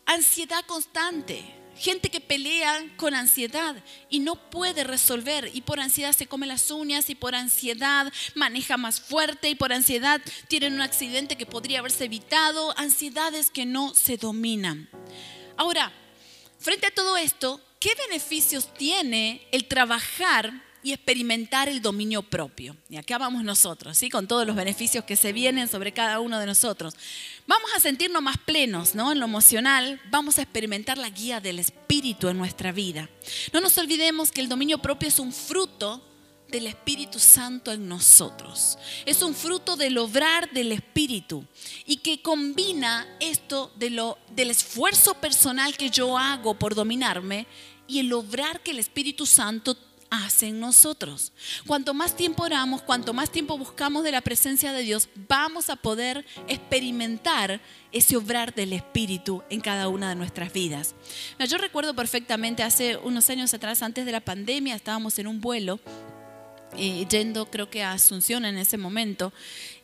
Ansiedad 0.04 0.64
constante, 0.66 1.44
gente 1.76 2.10
que 2.10 2.20
pelea 2.20 2.84
con 2.96 3.14
ansiedad 3.14 3.76
y 4.08 4.18
no 4.18 4.34
puede 4.50 4.82
resolver 4.82 5.48
y 5.54 5.60
por 5.60 5.78
ansiedad 5.78 6.12
se 6.12 6.26
come 6.26 6.48
las 6.48 6.68
uñas 6.72 7.08
y 7.08 7.14
por 7.14 7.36
ansiedad 7.36 8.12
maneja 8.34 8.78
más 8.78 9.00
fuerte 9.00 9.48
y 9.48 9.54
por 9.54 9.72
ansiedad 9.72 10.20
tienen 10.48 10.74
un 10.74 10.82
accidente 10.82 11.36
que 11.36 11.46
podría 11.46 11.78
haberse 11.78 12.06
evitado, 12.06 12.76
ansiedades 12.76 13.50
que 13.50 13.64
no 13.64 13.94
se 13.94 14.16
dominan. 14.16 14.90
Ahora, 15.56 15.92
frente 16.58 16.88
a 16.88 16.94
todo 16.94 17.16
esto, 17.16 17.60
¿qué 17.80 17.90
beneficios 18.08 18.72
tiene 18.74 19.48
el 19.50 19.64
trabajar 19.64 20.52
y 20.82 20.92
experimentar 20.92 21.68
el 21.68 21.82
dominio 21.82 22.22
propio? 22.22 22.76
Y 22.90 22.96
acá 22.96 23.18
vamos 23.18 23.42
nosotros, 23.42 23.96
¿sí? 23.96 24.10
con 24.10 24.28
todos 24.28 24.46
los 24.46 24.54
beneficios 24.54 25.04
que 25.04 25.16
se 25.16 25.32
vienen 25.32 25.66
sobre 25.66 25.92
cada 25.92 26.20
uno 26.20 26.38
de 26.38 26.46
nosotros. 26.46 26.94
Vamos 27.46 27.70
a 27.74 27.80
sentirnos 27.80 28.22
más 28.22 28.36
plenos 28.38 28.94
¿no? 28.94 29.12
en 29.12 29.18
lo 29.18 29.24
emocional, 29.24 30.00
vamos 30.10 30.38
a 30.38 30.42
experimentar 30.42 30.98
la 30.98 31.08
guía 31.08 31.40
del 31.40 31.58
espíritu 31.58 32.28
en 32.28 32.36
nuestra 32.38 32.70
vida. 32.70 33.08
No 33.52 33.60
nos 33.60 33.76
olvidemos 33.78 34.30
que 34.30 34.42
el 34.42 34.48
dominio 34.48 34.78
propio 34.78 35.08
es 35.08 35.18
un 35.18 35.32
fruto 35.32 36.06
del 36.50 36.66
Espíritu 36.66 37.18
Santo 37.18 37.72
en 37.72 37.88
nosotros. 37.88 38.78
Es 39.06 39.22
un 39.22 39.34
fruto 39.34 39.76
del 39.76 39.98
obrar 39.98 40.50
del 40.52 40.72
Espíritu 40.72 41.44
y 41.86 41.98
que 41.98 42.22
combina 42.22 43.06
esto 43.20 43.72
de 43.76 43.90
lo, 43.90 44.18
del 44.34 44.50
esfuerzo 44.50 45.14
personal 45.14 45.76
que 45.76 45.90
yo 45.90 46.18
hago 46.18 46.58
por 46.58 46.74
dominarme 46.74 47.46
y 47.86 47.98
el 48.00 48.12
obrar 48.12 48.62
que 48.62 48.70
el 48.70 48.78
Espíritu 48.78 49.26
Santo 49.26 49.76
hace 50.10 50.48
en 50.48 50.60
nosotros. 50.60 51.32
Cuanto 51.66 51.94
más 51.94 52.16
tiempo 52.16 52.42
oramos, 52.42 52.82
cuanto 52.82 53.12
más 53.12 53.30
tiempo 53.30 53.56
buscamos 53.56 54.02
de 54.04 54.12
la 54.12 54.20
presencia 54.20 54.72
de 54.72 54.82
Dios, 54.82 55.08
vamos 55.28 55.70
a 55.70 55.76
poder 55.76 56.26
experimentar 56.48 57.60
ese 57.92 58.16
obrar 58.16 58.54
del 58.54 58.72
Espíritu 58.72 59.42
en 59.48 59.60
cada 59.60 59.88
una 59.88 60.08
de 60.08 60.16
nuestras 60.16 60.52
vidas. 60.52 60.94
Yo 61.48 61.58
recuerdo 61.58 61.94
perfectamente 61.94 62.62
hace 62.62 62.96
unos 62.96 63.30
años 63.30 63.54
atrás, 63.54 63.82
antes 63.82 64.04
de 64.04 64.12
la 64.12 64.20
pandemia, 64.20 64.74
estábamos 64.74 65.18
en 65.18 65.26
un 65.26 65.40
vuelo 65.40 65.80
yendo 66.76 67.50
creo 67.50 67.70
que 67.70 67.82
a 67.82 67.92
Asunción 67.92 68.44
en 68.44 68.58
ese 68.58 68.76
momento. 68.76 69.32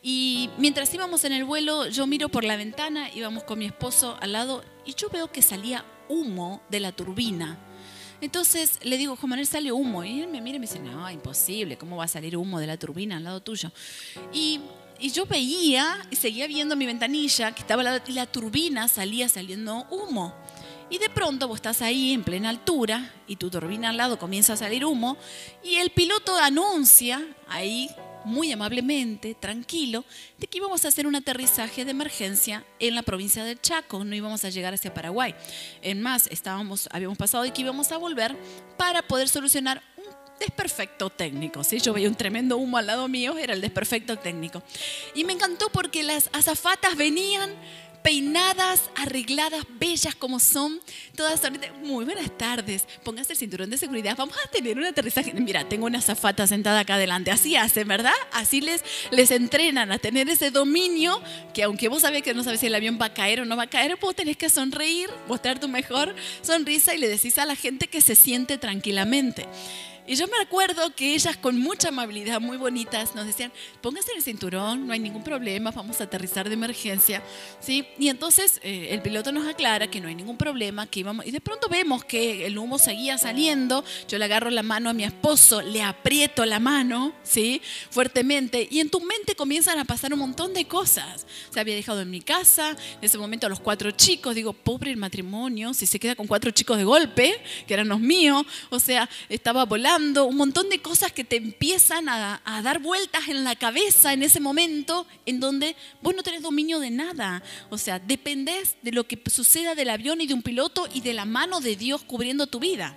Y 0.01 0.49
mientras 0.57 0.93
íbamos 0.93 1.23
en 1.25 1.33
el 1.33 1.43
vuelo, 1.43 1.87
yo 1.87 2.07
miro 2.07 2.29
por 2.29 2.43
la 2.43 2.55
ventana, 2.55 3.09
íbamos 3.13 3.43
con 3.43 3.59
mi 3.59 3.65
esposo 3.65 4.17
al 4.21 4.31
lado 4.31 4.63
y 4.85 4.93
yo 4.93 5.09
veo 5.09 5.31
que 5.31 5.41
salía 5.41 5.85
humo 6.09 6.61
de 6.69 6.79
la 6.79 6.91
turbina. 6.91 7.57
Entonces 8.21 8.79
le 8.83 8.97
digo, 8.97 9.15
Juan 9.15 9.31
Manuel, 9.31 9.47
sale 9.47 9.71
humo. 9.71 10.03
Y 10.03 10.21
él 10.21 10.27
me 10.27 10.41
mira 10.41 10.57
y 10.57 10.59
me 10.59 10.65
dice, 10.65 10.79
no, 10.79 11.09
imposible, 11.09 11.77
¿cómo 11.77 11.97
va 11.97 12.05
a 12.05 12.07
salir 12.07 12.35
humo 12.35 12.59
de 12.59 12.67
la 12.67 12.77
turbina 12.77 13.17
al 13.17 13.23
lado 13.23 13.41
tuyo? 13.41 13.71
Y, 14.33 14.61
y 14.99 15.11
yo 15.11 15.25
veía 15.25 16.05
y 16.09 16.15
seguía 16.15 16.47
viendo 16.47 16.75
mi 16.75 16.85
ventanilla 16.85 17.51
que 17.51 17.61
estaba 17.61 18.01
y 18.07 18.11
la 18.13 18.25
turbina 18.25 18.87
salía 18.87 19.29
saliendo 19.29 19.85
humo. 19.91 20.33
Y 20.89 20.99
de 20.99 21.09
pronto 21.09 21.47
vos 21.47 21.57
estás 21.57 21.81
ahí 21.81 22.13
en 22.13 22.23
plena 22.23 22.49
altura 22.49 23.13
y 23.27 23.35
tu 23.35 23.49
turbina 23.49 23.89
al 23.89 23.97
lado 23.97 24.17
comienza 24.17 24.53
a 24.53 24.57
salir 24.57 24.85
humo 24.85 25.17
y 25.63 25.75
el 25.75 25.89
piloto 25.89 26.37
anuncia 26.37 27.21
ahí 27.49 27.89
muy 28.23 28.51
amablemente, 28.51 29.33
tranquilo, 29.33 30.03
de 30.37 30.47
que 30.47 30.57
íbamos 30.57 30.83
a 30.85 30.89
hacer 30.89 31.07
un 31.07 31.15
aterrizaje 31.15 31.85
de 31.85 31.91
emergencia 31.91 32.63
en 32.79 32.93
la 32.93 33.01
provincia 33.01 33.43
del 33.43 33.59
Chaco, 33.61 34.03
no 34.03 34.15
íbamos 34.15 34.43
a 34.43 34.49
llegar 34.49 34.73
hacia 34.73 34.93
Paraguay. 34.93 35.33
En 35.81 36.01
más, 36.01 36.27
estábamos, 36.27 36.89
habíamos 36.91 37.17
pasado 37.17 37.45
y 37.45 37.51
que 37.51 37.61
íbamos 37.61 37.91
a 37.91 37.97
volver 37.97 38.35
para 38.77 39.01
poder 39.01 39.29
solucionar 39.29 39.81
un 39.97 40.05
desperfecto 40.39 41.09
técnico. 41.09 41.63
¿sí? 41.63 41.79
Yo 41.79 41.93
veía 41.93 42.09
un 42.09 42.15
tremendo 42.15 42.57
humo 42.57 42.77
al 42.77 42.87
lado 42.87 43.07
mío, 43.07 43.37
era 43.37 43.53
el 43.53 43.61
desperfecto 43.61 44.17
técnico. 44.17 44.61
Y 45.15 45.23
me 45.23 45.33
encantó 45.33 45.69
porque 45.69 46.03
las 46.03 46.29
azafatas 46.33 46.95
venían 46.95 47.55
peinadas, 48.07 48.89
arregladas, 48.95 49.65
bellas 49.77 50.15
como 50.15 50.39
son, 50.39 50.79
todas. 51.13 51.41
Muy 51.83 52.05
buenas 52.05 52.31
tardes, 52.37 52.85
póngase 53.03 53.33
el 53.33 53.37
cinturón 53.37 53.69
de 53.69 53.77
seguridad, 53.77 54.15
vamos 54.15 54.37
a 54.37 54.49
tener 54.49 54.77
un 54.77 54.85
aterrizaje. 54.85 55.33
Mira, 55.33 55.67
tengo 55.67 55.87
una 55.87 55.99
zafata 55.99 56.47
sentada 56.47 56.79
acá 56.79 56.93
adelante, 56.93 57.31
así 57.31 57.57
hacen, 57.57 57.85
¿verdad? 57.85 58.13
Así 58.31 58.61
les, 58.61 58.81
les 59.11 59.29
entrenan 59.31 59.91
a 59.91 59.99
tener 59.99 60.29
ese 60.29 60.51
dominio 60.51 61.21
que 61.53 61.63
aunque 61.63 61.89
vos 61.89 62.03
sabés 62.03 62.23
que 62.23 62.33
no 62.33 62.45
sabes 62.45 62.61
si 62.61 62.67
el 62.67 62.75
avión 62.75 62.97
va 62.97 63.07
a 63.07 63.13
caer 63.13 63.41
o 63.41 63.45
no 63.45 63.57
va 63.57 63.63
a 63.63 63.67
caer, 63.67 63.97
vos 63.99 64.15
tenés 64.15 64.37
que 64.37 64.49
sonreír, 64.49 65.09
mostrar 65.27 65.59
tu 65.59 65.67
mejor 65.67 66.15
sonrisa 66.41 66.95
y 66.95 66.99
le 66.99 67.09
decís 67.09 67.37
a 67.39 67.45
la 67.45 67.57
gente 67.57 67.87
que 67.87 67.99
se 67.99 68.15
siente 68.15 68.57
tranquilamente. 68.57 69.45
Y 70.07 70.15
yo 70.15 70.25
me 70.27 70.37
acuerdo 70.41 70.95
que 70.95 71.13
ellas 71.13 71.35
con 71.35 71.59
mucha 71.59 71.89
amabilidad, 71.89 72.39
muy 72.39 72.55
bonitas, 72.55 73.13
nos 73.13 73.25
decían, 73.25 73.51
póngase 73.81 74.13
el 74.15 74.23
cinturón, 74.23 74.87
no 74.87 74.93
hay 74.93 74.99
ningún 74.99 75.21
problema, 75.21 75.71
vamos 75.71 75.99
a 75.99 76.05
aterrizar 76.05 76.47
de 76.47 76.53
emergencia. 76.53 77.21
¿Sí? 77.59 77.85
Y 77.99 78.07
entonces 78.07 78.61
eh, 78.63 78.87
el 78.91 79.01
piloto 79.01 79.33
nos 79.33 79.45
aclara 79.45 79.87
que 79.87 79.99
no 79.99 80.07
hay 80.07 80.15
ningún 80.15 80.37
problema, 80.37 80.87
que 80.87 81.01
íbamos... 81.01 81.25
Y 81.25 81.31
de 81.31 81.41
pronto 81.41 81.67
vemos 81.67 82.05
que 82.05 82.45
el 82.45 82.57
humo 82.57 82.79
seguía 82.79 83.17
saliendo, 83.17 83.83
yo 84.07 84.17
le 84.17 84.23
agarro 84.23 84.49
la 84.49 84.63
mano 84.63 84.89
a 84.89 84.93
mi 84.93 85.03
esposo, 85.03 85.61
le 85.61 85.83
aprieto 85.83 86.45
la 86.45 86.61
mano, 86.61 87.11
¿sí? 87.23 87.61
Fuertemente, 87.89 88.65
y 88.71 88.79
en 88.79 88.89
tu 88.89 89.01
mente 89.01 89.35
comienzan 89.35 89.77
a 89.77 89.83
pasar 89.83 90.13
un 90.13 90.19
montón 90.19 90.53
de 90.53 90.65
cosas. 90.65 91.27
Se 91.51 91.59
había 91.59 91.75
dejado 91.75 91.99
en 91.99 92.09
mi 92.09 92.21
casa, 92.21 92.69
en 92.69 92.77
ese 93.01 93.17
momento 93.17 93.47
a 93.47 93.49
los 93.49 93.59
cuatro 93.59 93.91
chicos, 93.91 94.35
digo, 94.35 94.53
pobre 94.53 94.91
el 94.91 94.97
matrimonio, 94.97 95.73
si 95.73 95.85
se 95.85 95.99
queda 95.99 96.15
con 96.15 96.27
cuatro 96.27 96.51
chicos 96.51 96.77
de 96.77 96.85
golpe, 96.85 97.41
que 97.67 97.73
eran 97.73 97.89
los 97.89 97.99
míos, 97.99 98.45
o 98.69 98.79
sea, 98.79 99.09
estaba 99.27 99.65
volando 99.97 100.25
un 100.25 100.37
montón 100.37 100.69
de 100.69 100.79
cosas 100.79 101.11
que 101.11 101.23
te 101.23 101.37
empiezan 101.37 102.07
a, 102.07 102.39
dar 102.61 102.77
vueltas 102.77 103.29
en 103.29 103.43
la 103.43 103.55
cabeza 103.55 104.13
en 104.13 104.21
ese 104.21 104.39
momento 104.39 105.07
en 105.25 105.39
donde 105.39 105.75
vos 106.03 106.13
no 106.15 106.21
tenés 106.21 106.43
dominio 106.43 106.79
de 106.79 106.91
nada. 106.91 107.41
O 107.71 107.79
sea, 107.79 107.97
dependés 107.97 108.75
de 108.83 108.91
lo 108.91 109.07
que 109.07 109.19
suceda 109.27 109.73
del 109.73 109.89
avión 109.89 110.21
y 110.21 110.27
de 110.27 110.35
un 110.35 110.43
piloto 110.43 110.87
y 110.93 111.01
de 111.01 111.15
la 111.15 111.25
mano 111.25 111.61
de 111.61 111.75
Dios 111.75 112.03
cubriendo 112.03 112.45
tu 112.45 112.59
vida. 112.59 112.95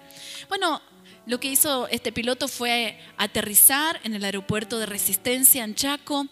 Bueno, 0.50 0.82
lo 1.24 1.40
que 1.40 1.48
hizo 1.48 1.88
este 1.88 2.12
piloto 2.12 2.48
fue 2.48 2.98
aterrizar 3.16 3.98
en 4.04 4.14
el 4.14 4.22
aeropuerto 4.22 4.78
de 4.78 4.84
Resistencia 4.84 5.64
en 5.64 5.74
Chaco 5.74 6.26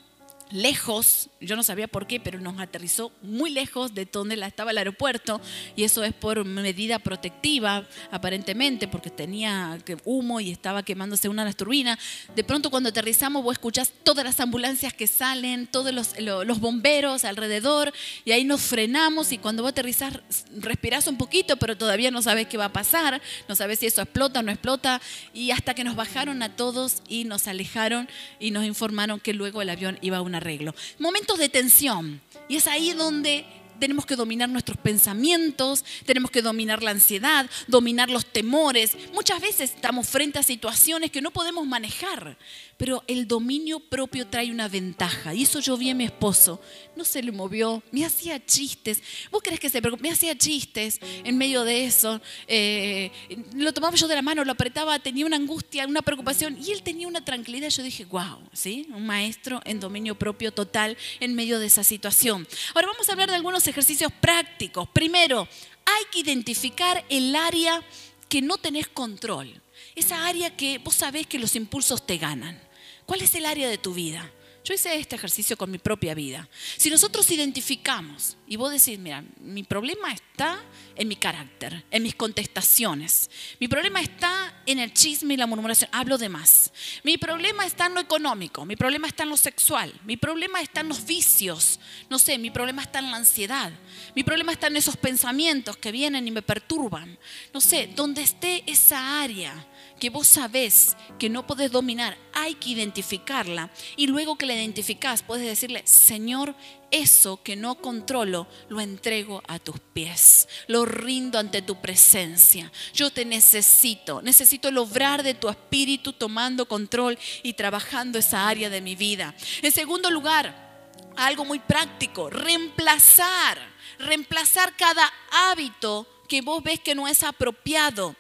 lejos, 0.51 1.29
yo 1.41 1.57
no 1.57 1.63
sabía 1.63 1.89
por 1.89 2.07
qué, 2.07 2.21
pero 2.21 2.41
nos 2.41 2.59
aterrizó 2.59 3.13
muy 3.23 3.51
lejos 3.51 3.95
de 3.95 4.07
donde 4.07 4.35
estaba 4.47 4.71
el 4.71 4.79
aeropuerto 4.79 5.41
y 5.77 5.85
eso 5.85 6.05
es 6.05 6.13
por 6.13 6.45
medida 6.45 6.99
protectiva, 6.99 7.87
aparentemente, 8.11 8.89
porque 8.89 9.11
tenía 9.11 9.79
humo 10.05 10.41
y 10.41 10.51
estaba 10.51 10.83
quemándose 10.83 11.29
una 11.29 11.43
de 11.43 11.49
las 11.49 11.57
turbinas. 11.57 11.99
De 12.35 12.45
pronto 12.45 12.71
cuando 12.71 12.89
aterrizamos 12.89 13.43
vos 13.43 13.53
escuchás 13.53 13.93
todas 14.03 14.25
las 14.25 14.41
ambulancias 14.41 14.93
que 14.93 15.07
salen, 15.07 15.67
todos 15.67 15.93
los, 15.93 16.61
bomberos 16.61 17.25
alrededor 17.25 17.93
y 18.25 18.33
ahí 18.33 18.45
nos 18.45 18.61
frenamos 18.63 19.33
y 19.33 19.39
cuando 19.39 19.63
vos 19.63 19.71
aterrizás 19.71 20.21
respirás 20.57 21.07
un 21.07 21.17
poquito, 21.17 21.57
pero 21.57 21.77
todavía 21.77 22.11
no 22.11 22.23
sabes 22.23 22.49
qué 22.49 22.57
va 22.57 22.67
a 22.67 22.73
pasar, 22.73 23.21
no 23.49 23.55
sabes 23.55 23.79
si 23.79 23.87
eso 23.87 24.03
explota 24.03 24.41
o 24.41 24.43
no 24.43 24.51
explota 24.51 25.01
y 25.33 25.51
hasta 25.51 25.75
que 25.75 25.85
nos 25.85 25.95
bajaron 25.95 26.43
a 26.43 26.57
todos 26.57 27.03
y 27.09 27.25
nos 27.25 27.47
alejaron 27.47 28.09
y 28.41 28.51
nos 28.51 28.65
informaron 28.65 29.21
que 29.21 29.35
luego 29.35 29.63
el 29.63 29.71
avión 29.71 29.99
iba 30.03 30.19
a 30.19 30.23
una 30.23 30.38
arreglo. 30.39 30.75
Momentos 30.99 31.39
de 31.39 31.49
tensión. 31.49 32.21
Y 32.49 32.57
es 32.57 32.67
ahí 32.67 32.93
donde 32.93 33.45
tenemos 33.79 34.07
que 34.07 34.17
dominar 34.17 34.49
nuestros 34.49 34.79
pensamientos, 34.79 35.85
tenemos 36.05 36.31
que 36.31 36.43
dominar 36.43 36.83
la 36.83 36.91
ansiedad, 36.91 37.49
dominar 37.67 38.11
los 38.11 38.27
temores. 38.27 38.97
Muchas 39.13 39.41
veces 39.41 39.75
estamos 39.75 40.09
frente 40.09 40.39
a 40.39 40.43
situaciones 40.43 41.11
que 41.11 41.23
no 41.23 41.31
podemos 41.31 41.67
manejar, 41.67 42.37
pero 42.77 43.03
el 43.07 43.27
dominio 43.27 43.81
propio 43.81 44.27
trae 44.27 44.51
una 44.51 44.69
ventaja. 44.69 45.35
Y 45.35 45.43
eso 45.43 45.61
yo 45.61 45.77
vi 45.77 45.91
a 45.91 45.95
mi 45.95 46.05
esposo. 46.05 46.61
No 46.97 47.05
se 47.05 47.23
le 47.23 47.33
movió, 47.33 47.83
me 47.91 48.05
hacía 48.05 48.45
chistes. 48.45 49.03
¿Vos 49.31 49.43
crees 49.43 49.61
que 49.61 49.69
se 49.69 49.81
Me 49.81 50.11
hacía 50.11 50.37
chistes 50.37 51.01
en 51.25 51.37
medio 51.39 51.65
de 51.65 51.85
eso. 51.85 52.21
Eh, 52.47 53.11
lo 53.55 53.73
tomaba 53.73 53.97
yo 53.97 54.07
de 54.07 54.15
la 54.15 54.23
mano, 54.23 54.45
lo 54.45 54.53
apretaba, 54.53 54.99
tenía 54.99 55.27
una 55.27 55.37
angustia, 55.37 55.87
una 55.87 56.03
preocupación. 56.03 56.59
Y 56.63 56.73
él 56.73 56.83
tenía 56.83 57.09
una 57.09 57.25
tranquilidad. 57.25 57.69
Yo 57.69 57.83
dije, 57.83 58.05
wow, 58.05 58.39
¿sí? 58.53 58.87
Un 58.91 59.07
maestro 59.07 59.61
en 59.65 59.81
dominio 59.81 60.15
propio 60.17 60.53
total 60.53 60.97
en 61.21 61.35
medio 61.35 61.59
de 61.59 61.67
esa 61.67 61.85
situación. 61.85 62.47
Ahora 62.75 62.89
vamos 62.89 63.09
a 63.09 63.13
hablar 63.13 63.29
de 63.29 63.37
algunos 63.37 63.68
ejercicios 63.69 64.13
prácticos. 64.13 64.89
Primero, 64.89 65.47
hay 65.85 66.05
que 66.11 66.21
identificar 66.21 67.05
el 67.09 67.37
área 67.37 67.83
que 68.29 68.43
no 68.43 68.59
tenés 68.59 68.89
control. 68.89 69.61
Esa 69.95 70.27
área 70.27 70.57
que 70.57 70.79
vos 70.79 70.95
sabés 70.95 71.27
que 71.27 71.39
los 71.39 71.55
impulsos 71.57 72.05
te 72.07 72.19
ganan. 72.19 72.61
¿Cuál 73.07 73.23
es 73.23 73.35
el 73.35 73.47
área 73.47 73.69
de 73.69 73.79
tu 73.79 73.95
vida? 73.95 74.31
Yo 74.69 74.75
hice 74.75 74.95
este 74.97 75.17
ejercicio 75.17 75.57
con 75.57 75.71
mi 75.71 75.79
propia 75.79 76.15
vida. 76.15 76.47
Si 76.77 76.91
nosotros 76.91 77.31
identificamos 77.31 78.37
y 78.47 78.57
vos 78.57 78.71
decís, 78.71 78.99
mira, 78.99 79.25
mi 79.41 79.63
problema 79.63 80.13
está 80.13 80.63
en 80.95 81.09
mi 81.09 81.17
carácter, 81.17 81.87
en 81.91 82.03
mis 82.03 82.15
contestaciones. 82.15 83.31
Mi 83.61 83.67
problema 83.67 84.03
está 84.03 84.63
en 84.67 84.79
el 84.79 84.93
chisme 84.93 85.33
y 85.33 85.37
la 85.39 85.47
murmuración. 85.47 85.89
Hablo 85.91 86.19
de 86.19 86.29
más. 86.29 86.71
Mi 87.03 87.17
problema 87.17 87.65
está 87.65 87.87
en 87.87 87.95
lo 87.95 88.01
económico. 88.01 88.67
Mi 88.67 88.77
problema 88.77 89.07
está 89.07 89.23
en 89.23 89.31
lo 89.31 89.39
sexual. 89.39 89.91
Mi 90.05 90.19
problema 90.19 90.61
está 90.61 90.83
en 90.83 90.89
los 90.89 91.07
vicios. 91.07 91.81
No 92.11 92.19
sé, 92.19 92.37
mi 92.37 92.51
problema 92.51 92.83
está 92.83 92.99
en 92.99 93.11
la 93.11 93.17
ansiedad. 93.17 93.73
Mi 94.15 94.23
problema 94.23 94.53
está 94.53 94.67
en 94.67 94.77
esos 94.77 94.99
pensamientos 94.99 95.79
que 95.79 95.93
vienen 95.93 96.29
y 96.29 96.31
me 96.31 96.43
perturban. 96.43 97.19
No 97.55 97.63
sé, 97.63 97.91
donde 97.97 98.21
esté 98.21 98.65
esa 98.71 99.23
área 99.23 99.67
que 99.99 100.11
vos 100.11 100.27
sabés 100.27 100.97
que 101.19 101.29
no 101.29 101.47
podés 101.47 101.71
dominar, 101.71 102.17
hay 102.33 102.55
que 102.55 102.71
identificarla. 102.71 103.71
Y 103.97 104.07
luego 104.07 104.37
que 104.37 104.47
la 104.47 104.55
identificás, 104.55 105.23
puedes 105.23 105.47
decirle, 105.47 105.83
Señor, 105.85 106.55
eso 106.91 107.43
que 107.43 107.57
no 107.57 107.77
controlo, 107.77 108.47
lo 108.69 108.81
entrego 108.81 109.43
a 109.47 109.59
tus 109.59 109.79
pies. 109.93 110.49
Lo 110.67 110.85
rindo 110.85 111.39
ante 111.39 111.63
tu 111.63 111.81
presencia. 111.81 112.73
Yo 112.95 113.11
te 113.11 113.25
necesito. 113.25 114.23
Necesito 114.23 114.71
lograr 114.71 115.23
de 115.23 115.35
tu 115.35 115.49
espíritu 115.49 116.13
tomando 116.13 116.67
control 116.67 117.19
y 117.43 117.53
trabajando 117.53 118.19
esa 118.19 118.49
área 118.49 118.71
de 118.71 118.81
mi 118.81 118.97
vida. 118.97 119.35
En 119.63 119.73
segundo 119.73 120.11
lugar, 120.11 120.69
algo 121.17 121.45
muy 121.45 121.59
práctico, 121.59 122.31
reemplazar. 122.31 123.59
Reemplazar 123.99 124.77
cada 124.77 125.13
hábito 125.31 126.07
que 126.29 126.43
vos 126.43 126.63
ves 126.63 126.79
que 126.79 126.95
no 126.95 127.09
es 127.09 127.23
apropiado 127.23 128.15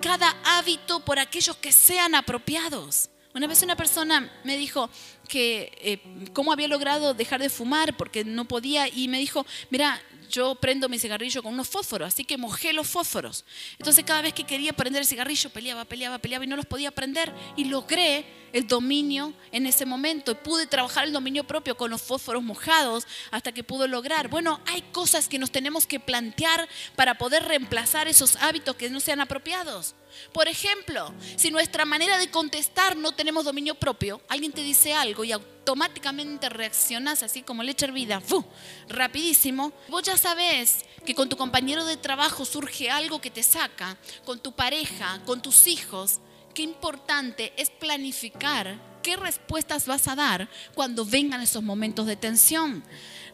cada 0.00 0.36
hábito 0.44 1.00
por 1.00 1.18
aquellos 1.18 1.56
que 1.56 1.72
sean 1.72 2.14
apropiados. 2.14 3.10
Una 3.34 3.46
vez 3.46 3.62
una 3.62 3.76
persona 3.76 4.32
me 4.44 4.56
dijo 4.56 4.88
que 5.28 5.70
eh, 5.82 6.30
cómo 6.32 6.52
había 6.52 6.68
logrado 6.68 7.12
dejar 7.12 7.40
de 7.40 7.50
fumar 7.50 7.94
porque 7.96 8.24
no 8.24 8.46
podía 8.46 8.88
y 8.88 9.08
me 9.08 9.18
dijo, 9.18 9.44
mira, 9.68 10.00
yo 10.28 10.54
prendo 10.56 10.88
mi 10.88 10.98
cigarrillo 10.98 11.42
con 11.42 11.54
unos 11.54 11.68
fósforos, 11.68 12.08
así 12.08 12.24
que 12.24 12.36
mojé 12.36 12.72
los 12.72 12.86
fósforos. 12.86 13.44
Entonces 13.78 14.04
cada 14.04 14.22
vez 14.22 14.32
que 14.32 14.44
quería 14.44 14.72
prender 14.72 15.02
el 15.02 15.06
cigarrillo, 15.06 15.50
peleaba, 15.50 15.84
peleaba, 15.84 16.18
peleaba 16.18 16.44
y 16.44 16.48
no 16.48 16.56
los 16.56 16.66
podía 16.66 16.90
prender. 16.90 17.32
Y 17.56 17.64
logré 17.64 18.26
el 18.52 18.66
dominio 18.66 19.34
en 19.52 19.66
ese 19.66 19.84
momento. 19.84 20.32
Y 20.32 20.34
pude 20.36 20.66
trabajar 20.66 21.04
el 21.04 21.12
dominio 21.12 21.44
propio 21.44 21.76
con 21.76 21.90
los 21.90 22.02
fósforos 22.02 22.42
mojados 22.42 23.06
hasta 23.30 23.52
que 23.52 23.64
pudo 23.64 23.86
lograr. 23.86 24.28
Bueno, 24.28 24.60
hay 24.66 24.82
cosas 24.92 25.28
que 25.28 25.38
nos 25.38 25.50
tenemos 25.50 25.86
que 25.86 26.00
plantear 26.00 26.68
para 26.94 27.18
poder 27.18 27.44
reemplazar 27.44 28.08
esos 28.08 28.36
hábitos 28.36 28.76
que 28.76 28.90
no 28.90 29.00
sean 29.00 29.20
apropiados. 29.20 29.94
Por 30.32 30.48
ejemplo, 30.48 31.12
si 31.36 31.50
nuestra 31.50 31.84
manera 31.84 32.18
de 32.18 32.30
contestar 32.30 32.96
no 32.96 33.12
tenemos 33.12 33.44
dominio 33.44 33.74
propio, 33.74 34.20
alguien 34.28 34.52
te 34.52 34.62
dice 34.62 34.94
algo 34.94 35.24
y 35.24 35.32
automáticamente 35.32 36.48
reaccionas 36.48 37.22
así 37.22 37.42
como 37.42 37.62
leche 37.62 37.86
hervida, 37.86 38.20
¡fu! 38.20 38.44
rapidísimo, 38.88 39.72
vos 39.88 40.02
ya 40.02 40.16
sabés 40.16 40.84
que 41.04 41.14
con 41.14 41.28
tu 41.28 41.36
compañero 41.36 41.84
de 41.84 41.96
trabajo 41.96 42.44
surge 42.44 42.90
algo 42.90 43.20
que 43.20 43.30
te 43.30 43.42
saca, 43.42 43.96
con 44.24 44.40
tu 44.40 44.52
pareja, 44.52 45.20
con 45.24 45.42
tus 45.42 45.66
hijos, 45.66 46.20
qué 46.54 46.62
importante 46.62 47.52
es 47.56 47.70
planificar 47.70 48.78
qué 49.06 49.14
respuestas 49.14 49.86
vas 49.86 50.08
a 50.08 50.16
dar 50.16 50.48
cuando 50.74 51.04
vengan 51.04 51.40
esos 51.40 51.62
momentos 51.62 52.06
de 52.06 52.16
tensión. 52.16 52.82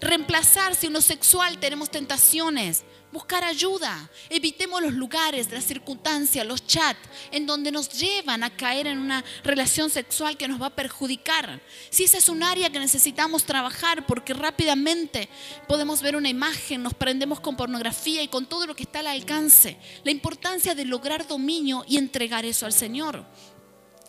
Reemplazar 0.02 0.74
si 0.74 0.88
uno 0.88 1.00
sexual 1.00 1.58
tenemos 1.58 1.88
tentaciones, 1.88 2.82
buscar 3.12 3.44
ayuda. 3.44 4.10
Evitemos 4.30 4.82
los 4.82 4.94
lugares, 4.94 5.48
las 5.52 5.62
circunstancias, 5.62 6.44
los 6.44 6.66
chats, 6.66 6.98
en 7.30 7.46
donde 7.46 7.70
nos 7.70 7.88
llevan 7.88 8.42
a 8.42 8.50
caer 8.50 8.88
en 8.88 8.98
una 8.98 9.22
relación 9.44 9.90
sexual 9.90 10.36
que 10.36 10.48
nos 10.48 10.60
va 10.60 10.66
a 10.66 10.74
perjudicar. 10.74 11.62
Si 11.88 12.02
esa 12.02 12.18
es 12.18 12.28
un 12.28 12.42
área 12.42 12.70
que 12.70 12.80
necesitamos 12.80 13.44
trabajar, 13.44 14.04
porque 14.04 14.34
rápidamente 14.34 15.28
podemos 15.68 16.02
ver 16.02 16.16
una 16.16 16.28
imagen, 16.28 16.82
nos 16.82 16.94
prendemos 16.94 17.38
con 17.38 17.56
pornografía 17.56 18.24
y 18.24 18.28
con 18.28 18.46
todo 18.46 18.66
lo 18.66 18.74
que 18.74 18.82
está 18.82 18.98
al 18.98 19.06
alcance. 19.06 19.76
La 20.02 20.10
importancia 20.10 20.74
de 20.74 20.84
lograr 20.84 21.28
dominio 21.28 21.84
y 21.86 21.96
entregar 21.96 22.44
eso 22.44 22.66
al 22.66 22.72
Señor 22.72 23.24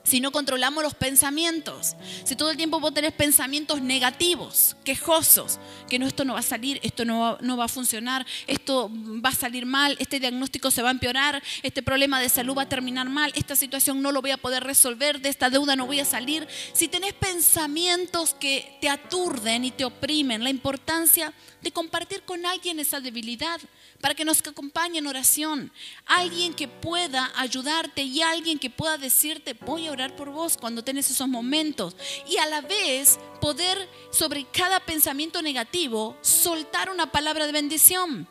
si 0.04 0.20
no 0.20 0.32
controlamos 0.32 0.84
los 0.84 0.94
pensamientos, 0.94 1.96
si 2.26 2.36
todo 2.36 2.52
el 2.52 2.58
tiempo 2.58 2.80
vos 2.80 2.94
tenés 2.94 3.14
pensamientos 3.14 3.82
negativos, 3.82 4.76
quejosos, 4.84 5.60
que 5.90 5.98
no, 5.98 6.08
esto 6.08 6.26
no 6.26 6.34
va 6.34 6.40
a 6.40 6.44
salir, 6.44 6.80
esto 6.84 7.06
no 7.06 7.20
va, 7.20 7.38
no 7.42 7.56
va 7.56 7.66
a 7.66 7.70
funcionar, 7.70 8.26
esto 8.48 8.92
va 8.94 9.30
a 9.30 9.36
salir 9.36 9.66
mal, 9.66 9.96
este 10.00 10.20
diagnóstico 10.20 10.72
se 10.72 10.82
va 10.82 10.90
a 10.90 10.92
empeorar, 10.92 11.42
este 11.62 11.82
problema 11.82 12.20
de 12.20 12.28
salud 12.28 12.58
va 12.58 12.64
a 12.64 12.70
terminar 12.70 13.08
mal, 13.10 13.32
esta 13.36 13.56
situación 13.56 14.02
no 14.02 14.12
lo 14.12 14.22
voy 14.22 14.32
a 14.32 14.38
poder 14.38 14.64
resolver, 14.64 15.22
de 15.22 15.30
esta 15.30 15.50
deuda 15.50 15.76
no 15.76 15.86
voy 15.86 16.02
a 16.02 16.06
salir. 16.06 16.48
Si 16.74 16.90
tenés 16.90 17.14
pensamientos 17.14 18.34
que 18.34 18.78
te 18.82 18.90
aturden 18.90 19.64
y 19.64 19.72
te 19.72 19.86
oprimen, 19.86 20.44
la 20.44 20.50
importancia 20.50 21.34
de 21.62 21.72
compartir 21.72 22.24
con 22.24 22.46
alguien 22.46 22.80
esa 22.80 23.00
debilidad, 23.00 23.62
para 24.04 24.16
que 24.16 24.26
nos 24.26 24.46
acompañe 24.46 25.00
en 25.00 25.08
oración. 25.08 25.72
Alguien 26.06 26.54
que 26.54 26.68
pueda 26.68 27.32
ayudarte 27.38 28.04
y 28.04 28.22
alguien 28.22 28.60
que 28.60 28.70
pueda 28.70 28.98
decirte, 28.98 29.54
voy 29.54 29.88
a 29.88 29.93
orar 29.94 30.16
por 30.16 30.30
vos 30.30 30.58
cuando 30.58 30.84
tenés 30.84 31.10
esos 31.10 31.28
momentos. 31.28 31.96
Y 32.28 32.38
a 32.38 32.46
la 32.46 32.62
vez 32.62 33.20
poder 33.40 33.90
sobre 34.12 34.46
cada 34.46 34.80
pensamiento 34.80 35.42
negativo 35.42 36.18
soltar 36.22 36.90
una 36.90 37.12
palabra 37.12 37.46
de 37.46 37.52
bendición. 37.52 38.28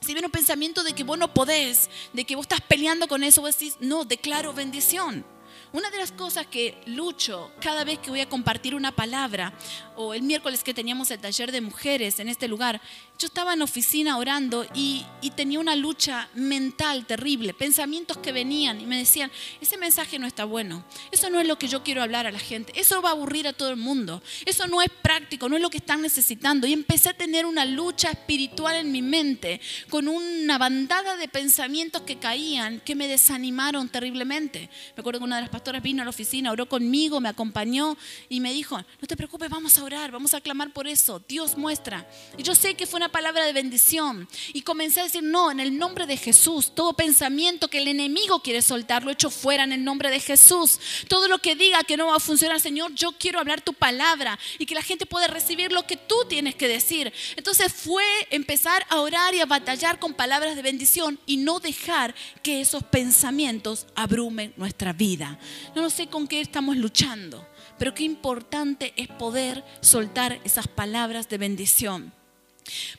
Si 0.00 0.12
viene 0.12 0.26
un 0.26 0.32
pensamiento 0.32 0.82
de 0.82 0.92
que 0.92 1.02
vos 1.02 1.18
no 1.18 1.32
podés, 1.32 1.88
de 2.12 2.24
que 2.24 2.36
vos 2.36 2.44
estás 2.44 2.60
peleando 2.60 3.08
con 3.08 3.24
eso, 3.24 3.40
vos 3.40 3.56
decís, 3.56 3.76
no, 3.80 4.04
declaro 4.04 4.52
bendición. 4.52 5.24
Una 5.72 5.90
de 5.90 5.98
las 5.98 6.12
cosas 6.12 6.46
que 6.46 6.80
lucho 6.86 7.50
cada 7.60 7.82
vez 7.82 7.98
que 7.98 8.10
voy 8.10 8.20
a 8.20 8.28
compartir 8.28 8.76
una 8.76 8.94
palabra, 8.94 9.52
o 9.96 10.14
el 10.14 10.22
miércoles 10.22 10.62
que 10.62 10.74
teníamos 10.74 11.10
el 11.10 11.18
taller 11.18 11.52
de 11.52 11.60
mujeres 11.60 12.18
en 12.20 12.28
este 12.28 12.48
lugar, 12.48 12.80
yo 13.18 13.26
estaba 13.26 13.54
en 13.54 13.62
oficina 13.62 14.18
orando 14.18 14.66
y, 14.74 15.06
tenía 15.36 15.58
una 15.58 15.74
lucha 15.74 16.28
mental 16.34 17.06
terrible, 17.06 17.54
pensamientos 17.54 18.18
que 18.18 18.30
venían 18.30 18.80
y 18.80 18.86
me 18.86 18.96
decían, 18.96 19.32
ese 19.60 19.76
mensaje 19.76 20.16
no 20.20 20.28
está 20.28 20.44
bueno, 20.44 20.84
eso 21.10 21.28
no 21.28 21.40
es 21.40 21.48
lo 21.48 21.58
que 21.58 21.66
yo 21.66 21.82
quiero 21.82 22.02
hablar 22.02 22.28
a 22.28 22.30
la 22.30 22.38
gente, 22.38 22.72
eso 22.76 23.02
va 23.02 23.08
a 23.08 23.12
aburrir 23.12 23.48
a 23.48 23.52
todo 23.52 23.70
el 23.70 23.76
mundo, 23.76 24.22
eso 24.46 24.68
no 24.68 24.80
es 24.80 24.90
práctico, 25.02 25.48
no 25.48 25.56
es 25.56 25.62
lo 25.62 25.70
que 25.70 25.78
están 25.78 26.02
necesitando. 26.02 26.68
Y 26.68 26.72
empecé 26.72 27.08
a 27.08 27.14
tener 27.14 27.46
una 27.46 27.64
lucha 27.64 28.10
espiritual 28.10 28.76
en 28.76 28.92
mi 28.92 29.02
mente 29.02 29.60
con 29.90 30.06
una 30.06 30.56
bandada 30.56 31.16
de 31.16 31.26
pensamientos 31.26 32.02
que 32.02 32.16
caían, 32.16 32.80
que 32.80 32.94
me 32.94 33.08
desanimaron 33.08 33.88
terriblemente. 33.88 34.70
Me 34.96 35.00
acuerdo 35.00 35.18
que 35.20 35.24
una 35.24 35.36
de 35.36 35.42
las 35.42 35.50
pastoras 35.50 35.82
vino 35.82 36.02
a 36.02 36.04
la 36.04 36.10
oficina, 36.10 36.52
oró 36.52 36.68
conmigo, 36.68 37.20
me 37.20 37.28
acompañó 37.28 37.96
y 38.28 38.40
me 38.40 38.52
dijo, 38.52 38.78
no 38.78 39.08
te 39.08 39.16
preocupes, 39.16 39.50
vamos 39.50 39.76
a 39.78 39.83
orar, 39.84 40.10
vamos 40.10 40.34
a 40.34 40.40
clamar 40.40 40.72
por 40.72 40.86
eso, 40.86 41.22
Dios 41.28 41.56
muestra. 41.56 42.08
Y 42.36 42.42
yo 42.42 42.54
sé 42.54 42.74
que 42.74 42.86
fue 42.86 42.98
una 42.98 43.10
palabra 43.10 43.44
de 43.44 43.52
bendición. 43.52 44.28
Y 44.52 44.62
comencé 44.62 45.00
a 45.00 45.04
decir, 45.04 45.22
no, 45.22 45.50
en 45.50 45.60
el 45.60 45.78
nombre 45.78 46.06
de 46.06 46.16
Jesús, 46.16 46.74
todo 46.74 46.94
pensamiento 46.94 47.68
que 47.68 47.78
el 47.78 47.88
enemigo 47.88 48.40
quiere 48.40 48.62
soltar, 48.62 49.04
lo 49.04 49.10
echo 49.10 49.30
fuera 49.30 49.64
en 49.64 49.72
el 49.72 49.84
nombre 49.84 50.10
de 50.10 50.20
Jesús. 50.20 50.80
Todo 51.08 51.28
lo 51.28 51.38
que 51.38 51.54
diga 51.54 51.84
que 51.84 51.96
no 51.96 52.06
va 52.06 52.16
a 52.16 52.20
funcionar, 52.20 52.60
Señor, 52.60 52.94
yo 52.94 53.12
quiero 53.18 53.38
hablar 53.38 53.60
tu 53.60 53.74
palabra 53.74 54.38
y 54.58 54.66
que 54.66 54.74
la 54.74 54.82
gente 54.82 55.06
pueda 55.06 55.26
recibir 55.26 55.72
lo 55.72 55.86
que 55.86 55.96
tú 55.96 56.16
tienes 56.28 56.54
que 56.54 56.68
decir. 56.68 57.12
Entonces 57.36 57.72
fue 57.72 58.04
empezar 58.30 58.86
a 58.88 59.00
orar 59.00 59.34
y 59.34 59.40
a 59.40 59.46
batallar 59.46 59.98
con 59.98 60.14
palabras 60.14 60.56
de 60.56 60.62
bendición 60.62 61.18
y 61.26 61.36
no 61.36 61.60
dejar 61.60 62.14
que 62.42 62.60
esos 62.60 62.82
pensamientos 62.82 63.86
abrumen 63.94 64.52
nuestra 64.56 64.92
vida. 64.92 65.38
No 65.74 65.90
sé 65.90 66.06
con 66.06 66.26
qué 66.26 66.40
estamos 66.40 66.76
luchando, 66.76 67.46
pero 67.78 67.94
qué 67.94 68.04
importante 68.04 68.92
es 68.96 69.08
poder 69.08 69.64
soltar 69.80 70.40
esas 70.44 70.68
palabras 70.68 71.28
de 71.28 71.38
bendición. 71.38 72.12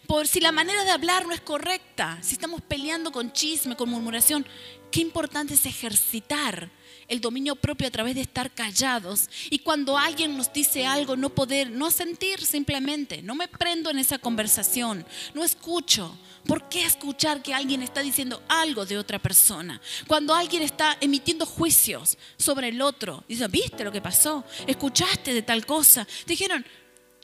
Por 0.08 0.28
si 0.28 0.40
la 0.40 0.52
manera 0.52 0.84
de 0.84 0.92
hablar 0.92 1.26
no 1.26 1.34
es 1.34 1.42
correcta, 1.42 2.20
si 2.22 2.34
estamos 2.34 2.62
peleando 2.62 3.12
con 3.12 3.32
chisme, 3.32 3.76
con 3.76 3.90
murmuración, 3.90 4.46
qué 4.92 5.02
importante 5.02 5.56
es 5.56 5.66
ejercitar 5.66 6.70
el 7.08 7.22
dominio 7.22 7.56
propio 7.56 7.88
a 7.88 7.92
través 7.92 8.16
de 8.16 8.22
estar 8.22 8.52
callados 8.52 9.30
y 9.50 9.60
cuando 9.60 9.98
alguien 9.98 10.38
nos 10.38 10.52
dice 10.52 10.86
algo 10.86 11.16
no 11.16 11.30
poder, 11.30 11.70
no 11.70 11.92
sentir 11.92 12.44
simplemente, 12.44 13.22
no 13.22 13.36
me 13.36 13.48
prendo 13.48 13.90
en 13.90 14.00
esa 14.00 14.18
conversación, 14.18 15.06
no 15.34 15.44
escucho. 15.44 16.18
¿Por 16.46 16.70
qué 16.70 16.86
escuchar 16.86 17.42
que 17.42 17.54
alguien 17.54 17.82
está 17.82 18.02
diciendo 18.02 18.42
algo 18.48 18.86
de 18.86 18.98
otra 18.98 19.20
persona? 19.20 19.82
Cuando 20.08 20.34
alguien 20.34 20.62
está 20.62 20.98
emitiendo 21.02 21.46
juicios 21.46 22.18
sobre 22.38 22.70
el 22.70 22.82
otro, 22.82 23.24
dice, 23.28 23.48
¿viste 23.48 23.84
lo 23.84 23.92
que 23.92 24.02
pasó? 24.02 24.44
¿Escuchaste 24.68 25.34
de 25.34 25.42
tal 25.42 25.66
cosa? 25.66 26.08
Dijeron, 26.26 26.66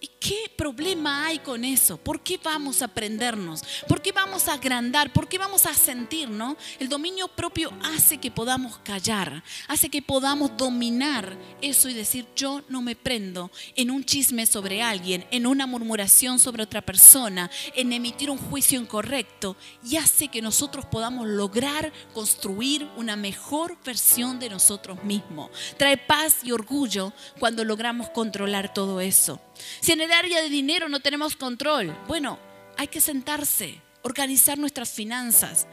¿Y 0.04 0.10
qué 0.22 0.52
problema 0.56 1.26
hay 1.26 1.40
con 1.40 1.66
eso? 1.66 1.98
¿Por 1.98 2.22
qué 2.22 2.40
vamos 2.42 2.82
a 2.82 2.86
aprendernos? 2.86 3.64
¿Por 3.88 4.04
qué 4.04 4.12
vamos 4.12 4.48
a 4.48 4.54
agrandar? 4.54 5.12
¿Por 5.12 5.28
qué 5.28 5.40
vamos 5.40 5.66
a 5.66 5.74
sentir, 5.74 6.30
no? 6.30 6.56
El 6.80 6.90
dominio 6.90 7.28
propio 7.28 7.74
hace 7.84 8.20
que 8.20 8.30
podamos 8.30 8.78
callar, 8.78 9.44
hace 9.68 9.90
que 9.90 10.04
podamos 10.04 10.56
dominar 10.56 11.36
eso 11.60 11.90
y 11.90 11.96
decir, 11.96 12.28
yo 12.36 12.62
no 12.70 12.84
me 12.84 12.96
prendo 12.96 13.50
en 13.76 13.90
un 13.90 14.06
chisme 14.06 14.46
sobre 14.46 14.84
alguien, 14.84 15.26
en 15.32 15.48
una 15.48 15.66
murmuración 15.66 16.38
sobre 16.38 16.62
otra 16.62 16.84
persona, 16.84 17.50
en 17.76 17.92
emitir 17.92 18.30
un 18.30 18.38
juicio 18.38 18.80
incorrecto 18.80 19.58
y 19.84 19.98
hace 19.98 20.28
que 20.28 20.44
nosotros 20.44 20.86
podamos 20.86 21.28
lograr 21.28 21.92
construir 22.14 22.88
una 22.96 23.16
mejor 23.16 23.76
versión 23.84 24.38
de 24.40 24.50
nosotros 24.50 25.04
mismos. 25.04 25.50
Trae 25.78 25.98
paz 25.98 26.38
y 26.44 26.52
orgullo 26.52 27.12
cuando 27.40 27.66
logramos 27.66 28.10
controlar 28.10 28.72
todo 28.72 29.02
eso. 29.02 29.42
Si 29.80 29.92
en 29.92 30.02
el 30.02 30.11
área 30.14 30.42
de 30.42 30.50
dinero 30.50 30.90
no 30.90 31.00
tenemos 31.00 31.36
control, 31.36 31.96
bueno, 32.08 32.40
hay 32.78 32.88
que 32.88 33.02
sentarse, 33.02 33.82
organizar 34.02 34.58
nuestras 34.58 34.90
finanzas. 34.92 35.68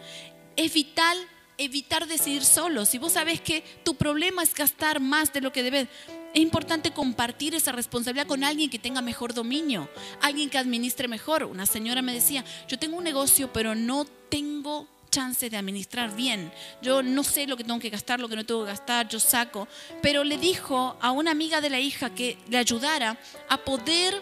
Es 0.56 0.72
vital 0.74 1.16
evitar 1.56 2.06
decidir 2.06 2.44
solo. 2.44 2.84
Si 2.84 2.98
vos 2.98 3.12
sabés 3.12 3.40
que 3.40 3.62
tu 3.84 3.96
problema 3.96 4.42
es 4.42 4.54
gastar 4.54 5.00
más 5.00 5.32
de 5.32 5.40
lo 5.40 5.52
que 5.52 5.62
debes, 5.62 5.88
es 6.34 6.40
importante 6.40 6.92
compartir 6.92 7.54
esa 7.54 7.72
responsabilidad 7.72 8.26
con 8.26 8.44
alguien 8.44 8.70
que 8.70 8.78
tenga 8.78 9.00
mejor 9.00 9.34
dominio, 9.34 9.88
alguien 10.20 10.50
que 10.50 10.58
administre 10.58 11.08
mejor. 11.08 11.44
Una 11.44 11.66
señora 11.66 12.02
me 12.02 12.14
decía, 12.14 12.44
yo 12.68 12.78
tengo 12.78 12.96
un 12.96 13.04
negocio, 13.04 13.52
pero 13.52 13.74
no 13.74 14.04
tengo 14.04 14.86
chance 15.10 15.48
de 15.50 15.56
administrar 15.56 16.14
bien. 16.14 16.52
Yo 16.82 17.02
no 17.02 17.22
sé 17.24 17.46
lo 17.46 17.56
que 17.56 17.64
tengo 17.64 17.80
que 17.80 17.90
gastar, 17.90 18.20
lo 18.20 18.28
que 18.28 18.36
no 18.36 18.44
tengo 18.44 18.64
que 18.64 18.70
gastar, 18.70 19.08
yo 19.08 19.20
saco. 19.20 19.68
Pero 20.02 20.24
le 20.24 20.38
dijo 20.38 20.96
a 21.00 21.10
una 21.10 21.30
amiga 21.30 21.60
de 21.60 21.70
la 21.70 21.80
hija 21.80 22.14
que 22.14 22.38
le 22.48 22.58
ayudara 22.58 23.18
a 23.48 23.58
poder 23.58 24.20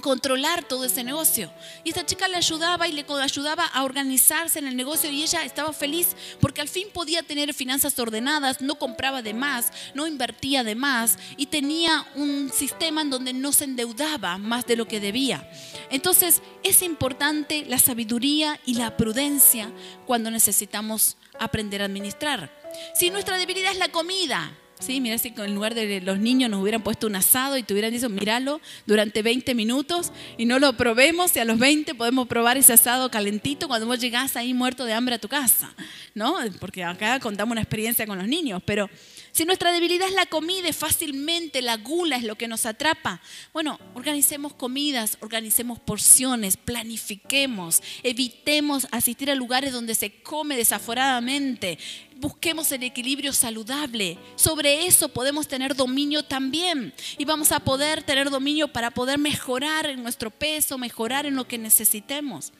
controlar 0.00 0.64
todo 0.64 0.84
ese 0.84 1.04
negocio. 1.04 1.50
Y 1.84 1.90
esta 1.90 2.06
chica 2.06 2.28
le 2.28 2.36
ayudaba 2.36 2.88
y 2.88 2.92
le 2.92 3.04
ayudaba 3.22 3.66
a 3.66 3.84
organizarse 3.84 4.58
en 4.58 4.66
el 4.66 4.76
negocio 4.76 5.10
y 5.10 5.22
ella 5.22 5.44
estaba 5.44 5.72
feliz 5.72 6.16
porque 6.40 6.60
al 6.60 6.68
fin 6.68 6.88
podía 6.92 7.22
tener 7.22 7.52
finanzas 7.54 7.98
ordenadas, 7.98 8.60
no 8.60 8.76
compraba 8.76 9.22
de 9.22 9.34
más, 9.34 9.72
no 9.94 10.06
invertía 10.06 10.64
de 10.64 10.74
más 10.74 11.18
y 11.36 11.46
tenía 11.46 12.06
un 12.14 12.50
sistema 12.52 13.02
en 13.02 13.10
donde 13.10 13.32
no 13.32 13.52
se 13.52 13.64
endeudaba 13.64 14.38
más 14.38 14.66
de 14.66 14.76
lo 14.76 14.86
que 14.86 15.00
debía. 15.00 15.50
Entonces 15.90 16.42
es 16.62 16.82
importante 16.82 17.64
la 17.66 17.78
sabiduría 17.78 18.58
y 18.64 18.74
la 18.74 18.96
prudencia 18.96 19.70
cuando 20.06 20.30
necesitamos 20.30 21.16
aprender 21.38 21.82
a 21.82 21.86
administrar. 21.86 22.50
Si 22.94 23.10
nuestra 23.10 23.38
debilidad 23.38 23.72
es 23.72 23.78
la 23.78 23.88
comida, 23.88 24.56
Sí, 24.80 24.98
mira 25.02 25.18
si 25.18 25.32
en 25.36 25.54
lugar 25.54 25.74
de 25.74 26.00
los 26.00 26.18
niños 26.18 26.48
nos 26.48 26.62
hubieran 26.62 26.82
puesto 26.82 27.06
un 27.06 27.14
asado 27.14 27.58
y 27.58 27.62
te 27.62 27.74
hubieran 27.74 27.92
dicho, 27.92 28.08
míralo 28.08 28.62
durante 28.86 29.20
20 29.20 29.54
minutos 29.54 30.10
y 30.38 30.46
no 30.46 30.58
lo 30.58 30.72
probemos 30.72 31.36
y 31.36 31.38
a 31.38 31.44
los 31.44 31.58
20 31.58 31.94
podemos 31.94 32.26
probar 32.26 32.56
ese 32.56 32.72
asado 32.72 33.10
calentito 33.10 33.68
cuando 33.68 33.86
vos 33.86 34.00
llegás 34.00 34.36
ahí 34.36 34.54
muerto 34.54 34.86
de 34.86 34.94
hambre 34.94 35.16
a 35.16 35.18
tu 35.18 35.28
casa, 35.28 35.74
¿no? 36.14 36.36
Porque 36.58 36.82
acá 36.82 37.20
contamos 37.20 37.52
una 37.52 37.60
experiencia 37.60 38.06
con 38.06 38.16
los 38.16 38.26
niños, 38.26 38.62
pero 38.64 38.88
si 39.32 39.44
nuestra 39.44 39.70
debilidad 39.70 40.08
es 40.08 40.14
la 40.14 40.26
comida 40.26 40.68
y 40.68 40.72
fácilmente 40.72 41.60
la 41.60 41.76
gula 41.76 42.16
es 42.16 42.24
lo 42.24 42.36
que 42.36 42.48
nos 42.48 42.64
atrapa, 42.64 43.20
bueno, 43.52 43.78
organicemos 43.94 44.54
comidas, 44.54 45.18
organicemos 45.20 45.78
porciones, 45.78 46.56
planifiquemos, 46.56 47.82
evitemos 48.02 48.88
asistir 48.90 49.30
a 49.30 49.34
lugares 49.34 49.72
donde 49.72 49.94
se 49.94 50.22
come 50.22 50.56
desaforadamente, 50.56 51.78
busquemos 52.20 52.70
el 52.70 52.82
equilibrio 52.82 53.32
saludable. 53.32 54.18
Sobre 54.36 54.86
eso 54.86 55.08
podemos 55.08 55.48
tener 55.48 55.74
dominio 55.74 56.22
también 56.22 56.92
y 57.16 57.24
vamos 57.24 57.50
a 57.50 57.60
poder 57.60 58.02
tener 58.02 58.30
dominio 58.30 58.68
para 58.68 58.90
poder 58.90 59.18
mejorar 59.18 59.86
en 59.86 60.02
nuestro 60.02 60.30
peso, 60.30 60.78
mejorar 60.78 61.26
en 61.26 61.34
lo 61.34 61.48
que 61.48 61.58
necesitemos. 61.58 62.52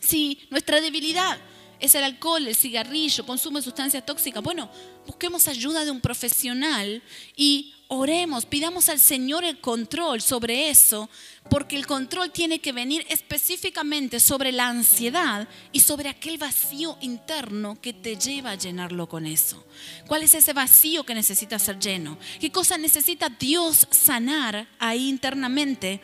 Si 0.00 0.38
nuestra 0.50 0.80
debilidad 0.80 1.38
es 1.80 1.94
el 1.94 2.04
alcohol, 2.04 2.46
el 2.46 2.54
cigarrillo, 2.54 3.26
consumo 3.26 3.58
de 3.58 3.64
sustancias 3.64 4.06
tóxicas. 4.06 4.42
Bueno, 4.42 4.70
busquemos 5.06 5.48
ayuda 5.48 5.84
de 5.84 5.90
un 5.90 6.00
profesional 6.00 7.02
y 7.36 7.74
oremos, 7.88 8.44
pidamos 8.44 8.90
al 8.90 9.00
Señor 9.00 9.44
el 9.44 9.60
control 9.60 10.20
sobre 10.20 10.68
eso, 10.68 11.08
porque 11.48 11.76
el 11.76 11.86
control 11.86 12.30
tiene 12.30 12.60
que 12.60 12.72
venir 12.72 13.04
específicamente 13.08 14.20
sobre 14.20 14.52
la 14.52 14.68
ansiedad 14.68 15.48
y 15.72 15.80
sobre 15.80 16.10
aquel 16.10 16.36
vacío 16.36 16.98
interno 17.00 17.80
que 17.80 17.94
te 17.94 18.16
lleva 18.16 18.50
a 18.50 18.56
llenarlo 18.56 19.08
con 19.08 19.26
eso. 19.26 19.64
¿Cuál 20.06 20.22
es 20.22 20.34
ese 20.34 20.52
vacío 20.52 21.04
que 21.04 21.14
necesita 21.14 21.58
ser 21.58 21.78
lleno? 21.78 22.18
¿Qué 22.38 22.52
cosa 22.52 22.76
necesita 22.76 23.30
Dios 23.30 23.88
sanar 23.90 24.68
ahí 24.78 25.08
internamente 25.08 26.02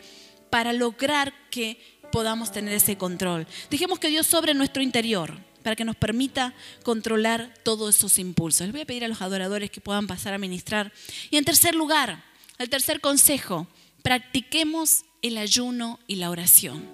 para 0.49 0.73
lograr 0.73 1.33
que 1.51 1.99
podamos 2.11 2.51
tener 2.51 2.73
ese 2.73 2.97
control? 2.97 3.45
Dijimos 3.69 3.99
que 3.99 4.09
Dios 4.09 4.25
sobre 4.25 4.55
nuestro 4.55 4.81
interior 4.81 5.39
para 5.65 5.75
que 5.75 5.83
nos 5.83 5.95
permita 5.95 6.53
controlar 6.83 7.51
todos 7.63 7.95
esos 7.95 8.19
impulsos. 8.19 8.67
Les 8.67 8.71
voy 8.71 8.81
a 8.81 8.85
pedir 8.85 9.03
a 9.03 9.07
los 9.07 9.23
adoradores 9.23 9.71
que 9.71 9.81
puedan 9.81 10.05
pasar 10.05 10.35
a 10.35 10.37
ministrar. 10.37 10.93
Y 11.31 11.37
en 11.37 11.43
tercer 11.43 11.73
lugar, 11.73 12.23
el 12.59 12.69
tercer 12.69 13.01
consejo, 13.01 13.65
practiquemos 14.03 15.05
el 15.23 15.39
ayuno 15.39 15.99
y 16.05 16.17
la 16.17 16.29
oración. 16.29 16.87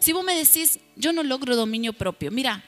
Si 0.00 0.12
vos 0.12 0.24
me 0.24 0.34
decís, 0.34 0.80
yo 0.96 1.12
no 1.12 1.22
logro 1.22 1.54
dominio 1.54 1.92
propio, 1.92 2.32
mira, 2.32 2.64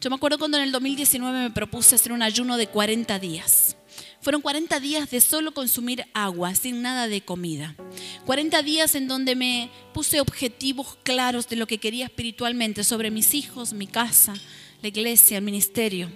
yo 0.00 0.08
me 0.08 0.16
acuerdo 0.16 0.38
cuando 0.38 0.56
en 0.56 0.64
el 0.64 0.72
2019 0.72 1.40
me 1.40 1.50
propuse 1.50 1.96
hacer 1.96 2.12
un 2.12 2.22
ayuno 2.22 2.56
de 2.56 2.66
40 2.66 3.18
días. 3.18 3.76
Fueron 4.24 4.40
40 4.40 4.80
días 4.80 5.10
de 5.10 5.20
solo 5.20 5.52
consumir 5.52 6.06
agua, 6.14 6.54
sin 6.54 6.80
nada 6.80 7.08
de 7.08 7.20
comida. 7.20 7.76
40 8.24 8.62
días 8.62 8.94
en 8.94 9.06
donde 9.06 9.36
me 9.36 9.68
puse 9.92 10.18
objetivos 10.18 10.96
claros 11.02 11.46
de 11.46 11.56
lo 11.56 11.66
que 11.66 11.76
quería 11.76 12.06
espiritualmente 12.06 12.84
sobre 12.84 13.10
mis 13.10 13.34
hijos, 13.34 13.74
mi 13.74 13.86
casa, 13.86 14.32
la 14.80 14.88
iglesia, 14.88 15.36
el 15.36 15.44
ministerio. 15.44 16.08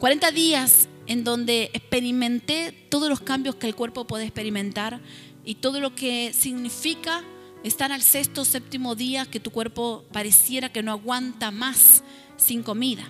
40 0.00 0.32
días 0.32 0.90
en 1.06 1.24
donde 1.24 1.70
experimenté 1.72 2.72
todos 2.90 3.08
los 3.08 3.20
cambios 3.20 3.54
que 3.54 3.66
el 3.66 3.74
cuerpo 3.74 4.06
puede 4.06 4.24
experimentar 4.24 5.00
y 5.42 5.54
todo 5.54 5.80
lo 5.80 5.94
que 5.94 6.34
significa 6.34 7.24
estar 7.64 7.90
al 7.90 8.02
sexto 8.02 8.42
o 8.42 8.44
séptimo 8.44 8.94
día 8.96 9.24
que 9.24 9.40
tu 9.40 9.50
cuerpo 9.50 10.04
pareciera 10.12 10.70
que 10.70 10.82
no 10.82 10.92
aguanta 10.92 11.50
más 11.50 12.04
sin 12.36 12.62
comida. 12.62 13.08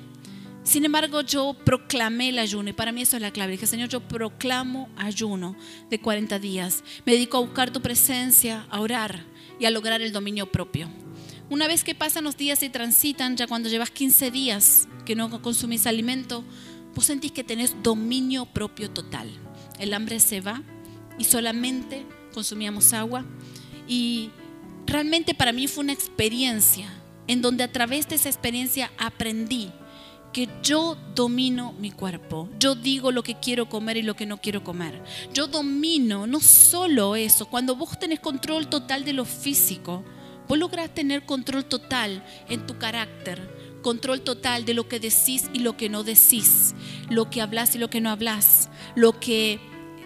Sin 0.66 0.84
embargo, 0.84 1.20
yo 1.20 1.54
proclamé 1.64 2.30
el 2.30 2.40
ayuno 2.40 2.70
y 2.70 2.72
para 2.72 2.90
mí 2.90 3.02
eso 3.02 3.14
es 3.14 3.22
la 3.22 3.30
clave. 3.30 3.52
Dije, 3.52 3.68
Señor, 3.68 3.88
yo 3.88 4.00
proclamo 4.00 4.88
ayuno 4.96 5.54
de 5.90 6.00
40 6.00 6.40
días. 6.40 6.82
Me 7.04 7.12
dedico 7.12 7.36
a 7.36 7.40
buscar 7.40 7.70
tu 7.70 7.80
presencia, 7.80 8.66
a 8.68 8.80
orar 8.80 9.24
y 9.60 9.66
a 9.66 9.70
lograr 9.70 10.02
el 10.02 10.10
dominio 10.10 10.50
propio. 10.50 10.88
Una 11.50 11.68
vez 11.68 11.84
que 11.84 11.94
pasan 11.94 12.24
los 12.24 12.36
días 12.36 12.64
y 12.64 12.68
transitan, 12.68 13.36
ya 13.36 13.46
cuando 13.46 13.68
llevas 13.68 13.92
15 13.92 14.32
días 14.32 14.88
que 15.04 15.14
no 15.14 15.40
consumís 15.40 15.86
alimento, 15.86 16.42
vos 16.96 17.04
sentís 17.04 17.30
que 17.30 17.44
tenés 17.44 17.80
dominio 17.84 18.46
propio 18.46 18.90
total. 18.90 19.30
El 19.78 19.94
hambre 19.94 20.18
se 20.18 20.40
va 20.40 20.64
y 21.16 21.24
solamente 21.26 22.04
consumíamos 22.34 22.92
agua. 22.92 23.24
Y 23.86 24.30
realmente 24.84 25.32
para 25.32 25.52
mí 25.52 25.68
fue 25.68 25.84
una 25.84 25.92
experiencia 25.92 26.92
en 27.28 27.40
donde 27.40 27.62
a 27.62 27.70
través 27.70 28.08
de 28.08 28.16
esa 28.16 28.28
experiencia 28.28 28.90
aprendí 28.98 29.70
yo 30.62 30.96
domino 31.14 31.72
mi 31.78 31.90
cuerpo. 31.90 32.48
Yo 32.58 32.74
digo 32.74 33.10
lo 33.10 33.22
que 33.22 33.38
quiero 33.40 33.68
comer 33.68 33.96
y 33.96 34.02
lo 34.02 34.14
que 34.14 34.26
no 34.26 34.38
quiero 34.38 34.62
comer. 34.62 35.02
Yo 35.32 35.46
domino 35.46 36.26
no 36.26 36.40
solo 36.40 37.16
eso, 37.16 37.46
cuando 37.46 37.76
vos 37.76 37.98
tenés 37.98 38.20
control 38.20 38.68
total 38.68 39.04
de 39.04 39.12
lo 39.12 39.24
físico, 39.24 40.04
vos 40.48 40.58
lográs 40.58 40.94
tener 40.94 41.24
control 41.24 41.64
total 41.64 42.24
en 42.48 42.66
tu 42.66 42.78
carácter, 42.78 43.80
control 43.82 44.20
total 44.20 44.64
de 44.64 44.74
lo 44.74 44.88
que 44.88 45.00
decís 45.00 45.48
y 45.52 45.60
lo 45.60 45.76
que 45.76 45.88
no 45.88 46.04
decís, 46.04 46.74
lo 47.08 47.30
que 47.30 47.40
hablas 47.40 47.74
y 47.74 47.78
lo 47.78 47.88
que 47.88 48.00
no 48.00 48.10
hablas, 48.10 48.68
lo 48.94 49.18
que 49.18 49.58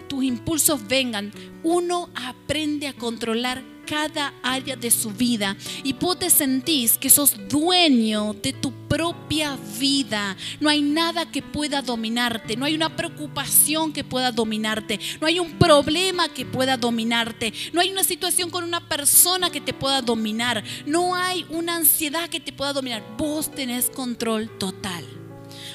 tus 0.07 0.23
impulsos 0.23 0.87
vengan. 0.87 1.31
Uno 1.63 2.09
aprende 2.15 2.87
a 2.87 2.93
controlar 2.93 3.63
cada 3.91 4.33
área 4.41 4.77
de 4.77 4.89
su 4.89 5.11
vida 5.11 5.57
y 5.83 5.91
vos 5.91 6.17
te 6.17 6.29
sentís 6.29 6.97
que 6.97 7.09
sos 7.09 7.35
dueño 7.49 8.33
de 8.41 8.53
tu 8.53 8.71
propia 8.87 9.57
vida. 9.77 10.37
No 10.61 10.69
hay 10.69 10.81
nada 10.81 11.29
que 11.29 11.41
pueda 11.41 11.81
dominarte, 11.81 12.55
no 12.55 12.63
hay 12.63 12.73
una 12.73 12.95
preocupación 12.95 13.91
que 13.91 14.05
pueda 14.05 14.31
dominarte, 14.31 14.97
no 15.19 15.27
hay 15.27 15.39
un 15.39 15.59
problema 15.59 16.29
que 16.29 16.45
pueda 16.45 16.77
dominarte, 16.77 17.51
no 17.73 17.81
hay 17.81 17.91
una 17.91 18.05
situación 18.05 18.49
con 18.49 18.63
una 18.63 18.87
persona 18.87 19.49
que 19.49 19.59
te 19.59 19.73
pueda 19.73 20.01
dominar, 20.01 20.63
no 20.85 21.13
hay 21.13 21.45
una 21.49 21.75
ansiedad 21.75 22.29
que 22.29 22.39
te 22.39 22.53
pueda 22.53 22.71
dominar. 22.71 23.03
Vos 23.17 23.51
tenés 23.51 23.89
control 23.89 24.57
total. 24.57 25.03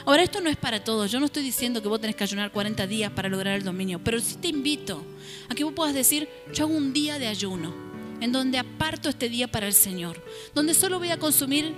Ahora, 0.06 0.22
esto 0.22 0.40
no 0.40 0.48
es 0.48 0.56
para 0.56 0.82
todos. 0.82 1.12
Yo 1.12 1.20
no 1.20 1.26
estoy 1.26 1.42
diciendo 1.42 1.82
que 1.82 1.88
vos 1.88 2.00
tenés 2.00 2.16
que 2.16 2.24
ayunar 2.24 2.50
40 2.50 2.86
días 2.86 3.12
para 3.12 3.28
lograr 3.28 3.56
el 3.56 3.64
dominio, 3.64 4.00
pero 4.02 4.18
sí 4.20 4.36
te 4.36 4.48
invito 4.48 5.04
a 5.50 5.54
que 5.54 5.64
vos 5.64 5.74
puedas 5.74 5.94
decir, 5.94 6.30
yo 6.54 6.64
hago 6.64 6.74
un 6.74 6.94
día 6.94 7.18
de 7.18 7.26
ayuno 7.26 7.85
en 8.20 8.32
donde 8.32 8.58
aparto 8.58 9.08
este 9.08 9.28
día 9.28 9.48
para 9.48 9.66
el 9.66 9.74
Señor, 9.74 10.22
donde 10.54 10.74
solo 10.74 10.98
voy 10.98 11.10
a 11.10 11.18
consumir 11.18 11.74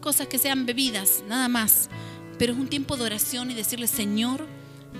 cosas 0.00 0.26
que 0.26 0.38
sean 0.38 0.66
bebidas, 0.66 1.22
nada 1.28 1.48
más, 1.48 1.88
pero 2.38 2.52
es 2.52 2.58
un 2.58 2.68
tiempo 2.68 2.96
de 2.96 3.04
oración 3.04 3.50
y 3.50 3.54
decirle, 3.54 3.86
Señor, 3.86 4.46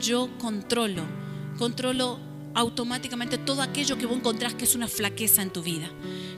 yo 0.00 0.28
controlo, 0.38 1.02
controlo 1.58 2.18
automáticamente 2.54 3.38
todo 3.38 3.62
aquello 3.62 3.98
que 3.98 4.06
vos 4.06 4.16
encontrás 4.16 4.54
que 4.54 4.64
es 4.64 4.74
una 4.74 4.88
flaqueza 4.88 5.42
en 5.42 5.50
tu 5.50 5.62
vida. 5.62 5.90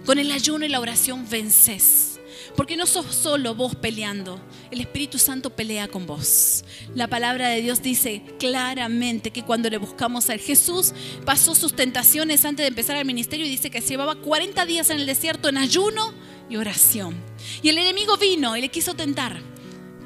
Con 0.05 0.19
el 0.19 0.31
ayuno 0.33 0.65
y 0.65 0.69
la 0.69 0.81
oración 0.81 1.27
vences. 1.29 2.10
Porque 2.57 2.77
no 2.77 2.87
sos 2.87 3.07
solo 3.15 3.55
vos 3.55 3.75
peleando, 3.75 4.41
el 4.71 4.81
Espíritu 4.81 5.19
Santo 5.19 5.51
pelea 5.51 5.89
con 5.89 6.07
vos. 6.07 6.65
La 6.95 7.09
palabra 7.09 7.49
de 7.49 7.63
Dios 7.63 7.83
dice 7.83 8.23
claramente 8.39 9.31
que 9.31 9.45
cuando 9.45 9.71
le 9.71 9.79
buscamos 9.79 10.31
a 10.31 10.39
Jesús 10.39 10.93
pasó 11.25 11.55
sus 11.55 11.75
tentaciones 11.75 12.45
antes 12.45 12.65
de 12.65 12.69
empezar 12.69 12.97
el 12.97 13.05
ministerio 13.05 13.47
y 13.47 13.51
dice 13.51 13.71
que 13.71 13.81
se 13.81 13.89
llevaba 13.89 14.17
40 14.17 14.67
días 14.67 14.91
en 14.91 15.01
el 15.01 15.07
desierto 15.07 15.49
en 15.49 15.59
ayuno 15.59 16.13
y 16.49 16.57
oración. 16.57 17.15
Y 17.63 17.69
el 17.69 17.79
enemigo 17.79 18.17
vino 18.17 18.57
y 18.57 18.61
le 18.61 18.69
quiso 18.69 18.95
tentar 18.95 19.41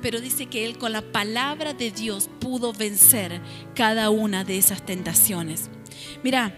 pero 0.05 0.21
dice 0.21 0.45
que 0.45 0.67
él 0.67 0.77
con 0.77 0.93
la 0.93 1.01
palabra 1.01 1.73
de 1.73 1.91
Dios 1.91 2.29
pudo 2.39 2.75
vencer 2.75 3.41
cada 3.75 4.11
una 4.11 4.45
de 4.45 4.59
esas 4.59 4.85
tentaciones. 4.85 5.71
Mira, 6.23 6.55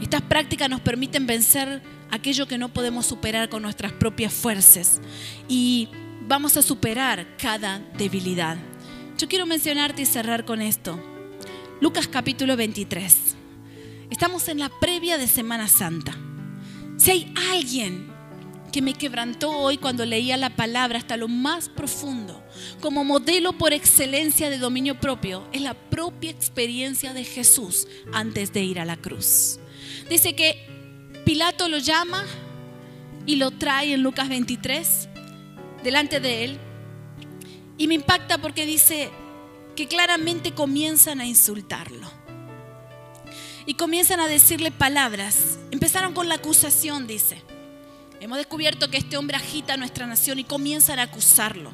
estas 0.00 0.22
prácticas 0.22 0.70
nos 0.70 0.80
permiten 0.80 1.26
vencer 1.26 1.82
aquello 2.10 2.46
que 2.46 2.58
no 2.58 2.72
podemos 2.72 3.06
superar 3.06 3.48
con 3.48 3.62
nuestras 3.62 3.92
propias 3.92 4.32
fuerzas 4.32 5.00
y 5.48 5.88
vamos 6.26 6.56
a 6.56 6.62
superar 6.62 7.36
cada 7.36 7.80
debilidad. 7.96 8.56
Yo 9.16 9.28
quiero 9.28 9.46
mencionarte 9.46 10.02
y 10.02 10.06
cerrar 10.06 10.44
con 10.44 10.62
esto. 10.62 10.98
Lucas 11.80 12.08
capítulo 12.08 12.56
23. 12.56 13.16
Estamos 14.10 14.48
en 14.48 14.58
la 14.58 14.70
previa 14.80 15.18
de 15.18 15.26
Semana 15.26 15.68
Santa. 15.68 16.16
Si 16.96 17.10
hay 17.10 17.34
alguien 17.52 18.08
que 18.72 18.82
me 18.82 18.94
quebrantó 18.94 19.50
hoy 19.50 19.78
cuando 19.78 20.04
leía 20.04 20.36
la 20.36 20.54
palabra 20.54 20.98
hasta 20.98 21.16
lo 21.16 21.28
más 21.28 21.68
profundo, 21.68 22.44
como 22.80 23.04
modelo 23.04 23.52
por 23.54 23.72
excelencia 23.72 24.50
de 24.50 24.58
dominio 24.58 25.00
propio, 25.00 25.46
es 25.52 25.62
la 25.62 25.74
propia 25.74 26.30
experiencia 26.30 27.12
de 27.12 27.24
Jesús 27.24 27.86
antes 28.12 28.52
de 28.52 28.62
ir 28.62 28.80
a 28.80 28.84
la 28.84 28.96
cruz. 28.96 29.58
Dice 30.08 30.34
que 30.34 30.77
Pilato 31.28 31.68
lo 31.68 31.76
llama 31.76 32.24
y 33.26 33.36
lo 33.36 33.50
trae 33.50 33.92
en 33.92 34.02
Lucas 34.02 34.30
23 34.30 35.10
delante 35.84 36.20
de 36.20 36.44
él. 36.44 36.58
Y 37.76 37.86
me 37.86 37.92
impacta 37.92 38.38
porque 38.38 38.64
dice 38.64 39.10
que 39.76 39.86
claramente 39.88 40.52
comienzan 40.52 41.20
a 41.20 41.26
insultarlo. 41.26 42.10
Y 43.66 43.74
comienzan 43.74 44.20
a 44.20 44.26
decirle 44.26 44.70
palabras. 44.70 45.58
Empezaron 45.70 46.14
con 46.14 46.30
la 46.30 46.36
acusación, 46.36 47.06
dice. 47.06 47.42
Hemos 48.20 48.38
descubierto 48.38 48.88
que 48.88 48.96
este 48.96 49.18
hombre 49.18 49.36
agita 49.36 49.76
nuestra 49.76 50.06
nación 50.06 50.38
y 50.38 50.44
comienzan 50.44 50.98
a 50.98 51.02
acusarlo. 51.02 51.72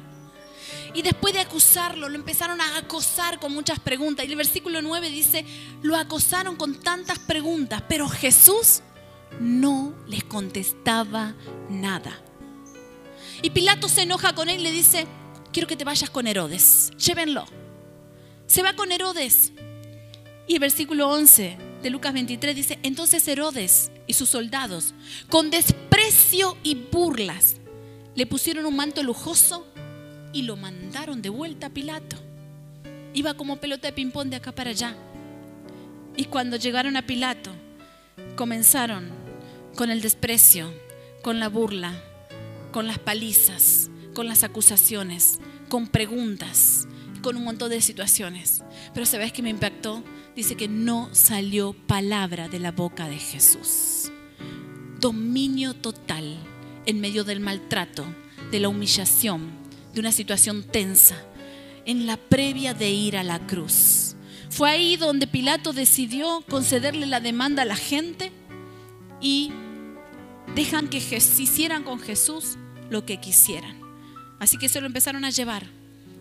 Y 0.93 1.01
después 1.01 1.33
de 1.33 1.39
acusarlo, 1.39 2.09
lo 2.09 2.15
empezaron 2.15 2.59
a 2.59 2.75
acosar 2.75 3.39
con 3.39 3.53
muchas 3.53 3.79
preguntas. 3.79 4.25
Y 4.25 4.31
el 4.31 4.35
versículo 4.35 4.81
9 4.81 5.09
dice, 5.11 5.45
lo 5.81 5.95
acosaron 5.95 6.57
con 6.57 6.81
tantas 6.81 7.19
preguntas, 7.19 7.81
pero 7.87 8.09
Jesús 8.09 8.81
no 9.39 9.93
les 10.07 10.23
contestaba 10.23 11.35
nada. 11.69 12.11
Y 13.41 13.49
Pilato 13.49 13.89
se 13.89 14.03
enoja 14.03 14.33
con 14.33 14.49
él 14.49 14.61
y 14.61 14.63
le 14.63 14.71
dice, 14.71 15.07
quiero 15.51 15.67
que 15.67 15.75
te 15.75 15.83
vayas 15.83 16.09
con 16.09 16.27
Herodes, 16.27 16.91
llévenlo. 16.97 17.45
Se 18.47 18.63
va 18.63 18.73
con 18.73 18.91
Herodes. 18.91 19.51
Y 20.47 20.53
el 20.53 20.59
versículo 20.59 21.09
11 21.09 21.57
de 21.81 21.89
Lucas 21.89 22.13
23 22.13 22.55
dice, 22.55 22.79
entonces 22.83 23.27
Herodes 23.27 23.91
y 24.07 24.13
sus 24.13 24.29
soldados, 24.29 24.93
con 25.29 25.49
desprecio 25.49 26.57
y 26.63 26.75
burlas, 26.75 27.57
le 28.15 28.25
pusieron 28.25 28.65
un 28.65 28.75
manto 28.75 29.03
lujoso 29.03 29.65
y 30.31 30.43
lo 30.43 30.55
mandaron 30.55 31.21
de 31.21 31.29
vuelta 31.29 31.67
a 31.67 31.69
Pilato. 31.71 32.17
Iba 33.13 33.33
como 33.33 33.57
pelota 33.57 33.87
de 33.87 33.93
ping-pong 33.93 34.29
de 34.29 34.35
acá 34.35 34.51
para 34.51 34.71
allá. 34.71 34.95
Y 36.17 36.25
cuando 36.25 36.57
llegaron 36.57 36.97
a 36.97 37.05
Pilato, 37.05 37.51
comenzaron 38.35 39.24
con 39.75 39.91
el 39.91 40.01
desprecio, 40.01 40.73
con 41.21 41.39
la 41.39 41.49
burla, 41.49 42.01
con 42.71 42.87
las 42.87 42.97
palizas, 42.97 43.89
con 44.13 44.27
las 44.27 44.43
acusaciones, 44.43 45.39
con 45.69 45.87
preguntas, 45.87 46.87
con 47.21 47.35
un 47.35 47.43
montón 47.43 47.69
de 47.69 47.81
situaciones. 47.81 48.63
Pero 48.93 49.05
¿sabes 49.05 49.33
qué 49.33 49.41
me 49.41 49.49
impactó? 49.49 50.03
Dice 50.35 50.55
que 50.55 50.67
no 50.67 51.09
salió 51.13 51.73
palabra 51.73 52.47
de 52.47 52.59
la 52.59 52.71
boca 52.71 53.09
de 53.09 53.17
Jesús. 53.17 54.11
Dominio 54.99 55.73
total 55.73 56.37
en 56.85 57.01
medio 57.01 57.23
del 57.23 57.39
maltrato, 57.39 58.05
de 58.51 58.59
la 58.59 58.69
humillación, 58.69 59.49
de 59.93 59.99
una 59.99 60.11
situación 60.11 60.63
tensa, 60.63 61.17
en 61.85 62.05
la 62.05 62.17
previa 62.17 62.73
de 62.73 62.89
ir 62.91 63.17
a 63.17 63.23
la 63.23 63.45
cruz. 63.45 64.15
Fue 64.49 64.69
ahí 64.69 64.95
donde 64.95 65.27
Pilato 65.27 65.73
decidió 65.73 66.43
concederle 66.49 67.05
la 67.07 67.19
demanda 67.19 67.63
a 67.63 67.65
la 67.65 67.75
gente 67.75 68.31
y 69.19 69.51
dejan 70.53 70.87
que 70.87 70.97
hicieran 70.97 71.83
con 71.83 71.99
Jesús 71.99 72.57
lo 72.89 73.05
que 73.05 73.19
quisieran. 73.19 73.79
Así 74.39 74.57
que 74.57 74.69
se 74.69 74.81
lo 74.81 74.87
empezaron 74.87 75.25
a 75.25 75.29
llevar. 75.29 75.65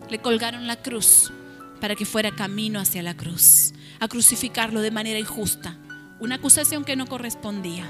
Le 0.09 0.19
colgaron 0.19 0.67
la 0.67 0.77
cruz 0.77 1.33
para 1.81 1.97
que 1.97 2.07
fuera 2.07 2.35
camino 2.35 2.81
hacia 2.81 3.03
la 3.03 3.17
cruz, 3.17 3.73
a 4.01 4.09
crucificarlo 4.09 4.81
de 4.81 4.91
manera 4.91 5.19
injusta. 5.19 5.77
Una 6.21 6.37
acusación 6.37 6.85
que 6.85 6.97
no 6.97 7.07
correspondía, 7.07 7.85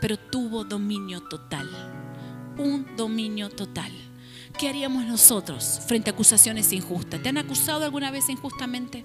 pero 0.00 0.18
tuvo 0.18 0.64
dominio 0.64 1.20
total. 1.20 1.68
Un 2.56 2.96
dominio 2.96 3.50
total. 3.50 3.92
¿Qué 4.58 4.68
haríamos 4.68 5.04
nosotros 5.04 5.80
frente 5.86 6.10
a 6.10 6.12
acusaciones 6.12 6.72
injustas? 6.72 7.22
¿Te 7.22 7.28
han 7.28 7.38
acusado 7.38 7.84
alguna 7.84 8.10
vez 8.10 8.28
injustamente? 8.28 9.04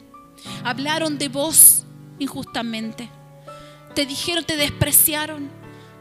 ¿Hablaron 0.63 1.17
de 1.17 1.29
vos 1.29 1.85
injustamente? 2.19 3.09
¿Te 3.93 4.05
dijeron, 4.05 4.43
te 4.43 4.57
despreciaron 4.57 5.49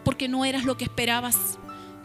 porque 0.04 0.28
no 0.28 0.44
eras 0.44 0.64
lo 0.64 0.76
que 0.76 0.84
esperabas? 0.84 1.58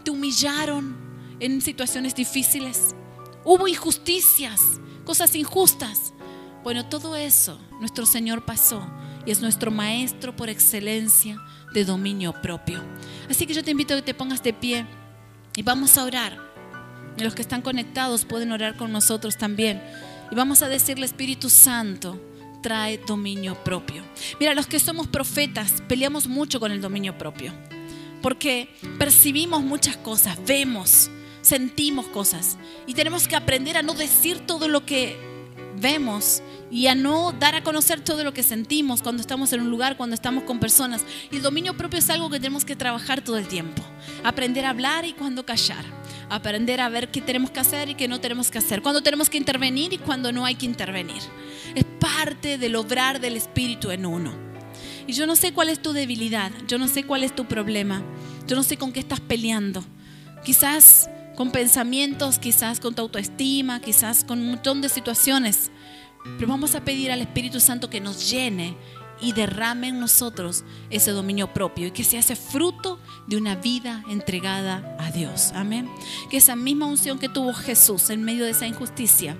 ¿Te 0.04 0.12
humillaron 0.12 0.96
en 1.40 1.62
situaciones 1.62 2.16
difíciles? 2.16 2.96
Hubo 3.44 3.68
injusticias, 3.68 4.62
cosas 5.06 5.36
injustas. 5.36 6.14
Bueno, 6.64 6.86
todo 6.86 7.16
eso 7.16 7.60
nuestro 7.80 8.06
Señor 8.06 8.46
pasó 8.46 8.86
y 9.26 9.32
es 9.32 9.42
nuestro 9.42 9.72
maestro 9.72 10.36
por 10.36 10.50
excelencia 10.50 11.38
de 11.74 11.86
dominio 11.86 12.34
propio. 12.42 12.84
Así 13.30 13.46
que 13.46 13.54
yo 13.54 13.64
te 13.64 13.72
invito 13.72 13.94
a 13.94 13.98
que 13.98 14.04
te 14.04 14.14
pongas 14.14 14.44
de 14.44 14.54
pie 14.54 14.86
y 15.56 15.64
vamos 15.64 15.98
a 15.98 16.04
orar. 16.04 16.38
Los 17.18 17.36
que 17.36 17.42
están 17.42 17.62
conectados 17.62 18.26
pueden 18.26 18.52
orar 18.52 18.78
con 18.78 18.92
nosotros 18.92 19.38
también. 19.38 19.82
Y 20.32 20.36
vamos 20.36 20.62
a 20.62 20.70
decirle, 20.70 21.06
Espíritu 21.06 21.50
Santo, 21.50 22.20
trae 22.62 23.00
dominio 23.00 23.56
propio. 23.64 24.04
Mira, 24.40 24.54
los 24.54 24.68
que 24.68 24.80
somos 24.80 25.08
profetas 25.08 25.84
peleamos 25.88 26.28
mucho 26.28 26.60
con 26.60 26.72
el 26.72 26.82
dominio 26.82 27.18
propio. 27.18 27.54
Porque 28.22 28.70
percibimos 28.98 29.64
muchas 29.64 29.98
cosas, 29.98 30.38
vemos, 30.46 31.10
sentimos 31.42 32.08
cosas. 32.08 32.58
Y 32.88 32.94
tenemos 32.94 33.28
que 33.28 33.36
aprender 33.36 33.78
a 33.78 33.82
no 33.82 33.94
decir 33.94 34.40
todo 34.46 34.68
lo 34.68 34.86
que 34.86 35.18
vemos 35.80 36.42
y 36.72 36.88
a 36.88 36.96
no 36.96 37.32
dar 37.32 37.56
a 37.56 37.64
conocer 37.64 38.02
todo 38.02 38.24
lo 38.24 38.34
que 38.34 38.44
sentimos 38.44 39.02
cuando 39.02 39.22
estamos 39.22 39.52
en 39.54 39.62
un 39.62 39.72
lugar, 39.72 39.98
cuando 39.98 40.14
estamos 40.14 40.44
con 40.44 40.60
personas. 40.60 41.04
Y 41.32 41.38
el 41.38 41.42
dominio 41.42 41.76
propio 41.76 42.00
es 42.00 42.10
algo 42.10 42.30
que 42.30 42.40
tenemos 42.40 42.66
que 42.66 42.76
trabajar 42.76 43.22
todo 43.22 43.38
el 43.38 43.48
tiempo. 43.48 43.84
Aprender 44.24 44.66
a 44.66 44.72
hablar 44.72 45.06
y 45.06 45.14
cuando 45.14 45.46
callar. 45.46 45.86
Aprender 46.30 46.80
a 46.82 46.90
ver 46.90 47.10
qué 47.10 47.22
tenemos 47.22 47.50
que 47.50 47.60
hacer 47.60 47.90
y 47.90 47.96
qué 47.96 48.08
no 48.08 48.20
tenemos 48.20 48.52
que 48.52 48.60
hacer. 48.60 48.82
Cuando 48.82 49.02
tenemos 49.02 49.30
que 49.30 49.38
intervenir 49.38 49.94
y 49.94 49.98
cuando 49.98 50.32
no 50.32 50.46
hay 50.46 50.56
que 50.56 50.66
intervenir. 50.66 51.22
Es 51.74 51.86
parte 52.00 52.58
del 52.58 52.76
obrar 52.76 53.20
del 53.20 53.36
Espíritu 53.36 53.92
en 53.92 54.06
uno. 54.06 54.49
Y 55.10 55.14
yo 55.14 55.26
no 55.26 55.36
sé 55.36 55.54
cuál 55.54 55.70
es 55.70 55.82
tu 55.82 55.92
debilidad, 55.92 56.52
yo 56.68 56.78
no 56.78 56.88
sé 56.88 57.04
cuál 57.04 57.24
es 57.24 57.36
tu 57.36 57.46
problema, 57.46 58.04
yo 58.46 58.56
no 58.56 58.62
sé 58.62 58.78
con 58.78 58.92
qué 58.92 59.00
estás 59.00 59.20
peleando. 59.20 59.84
Quizás 60.46 61.10
con 61.36 61.50
pensamientos, 61.50 62.38
quizás 62.38 62.80
con 62.80 62.94
tu 62.94 63.02
autoestima, 63.02 63.82
quizás 63.82 64.24
con 64.24 64.38
un 64.38 64.52
montón 64.52 64.82
de 64.82 64.90
situaciones. 64.90 65.72
Pero 66.38 66.48
vamos 66.48 66.76
a 66.76 66.86
pedir 66.86 67.12
al 67.12 67.22
Espíritu 67.22 67.60
Santo 67.60 67.90
que 67.90 68.00
nos 68.00 68.30
llene 68.30 68.78
y 69.20 69.34
derrame 69.34 69.88
en 69.88 70.00
nosotros 70.00 70.64
ese 70.92 71.10
dominio 71.10 71.56
propio 71.56 71.88
y 71.88 71.92
que 71.92 72.04
sea 72.04 72.20
ese 72.20 72.36
fruto 72.36 73.00
de 73.26 73.38
una 73.38 73.56
vida 73.56 74.04
entregada 74.12 74.96
a 75.00 75.10
Dios. 75.10 75.54
Amén. 75.56 75.90
Que 76.30 76.38
esa 76.38 76.56
misma 76.56 76.86
unción 76.86 77.18
que 77.18 77.30
tuvo 77.30 77.56
Jesús 77.56 78.12
en 78.12 78.22
medio 78.22 78.46
de 78.46 78.52
esa 78.52 78.68
injusticia 78.68 79.36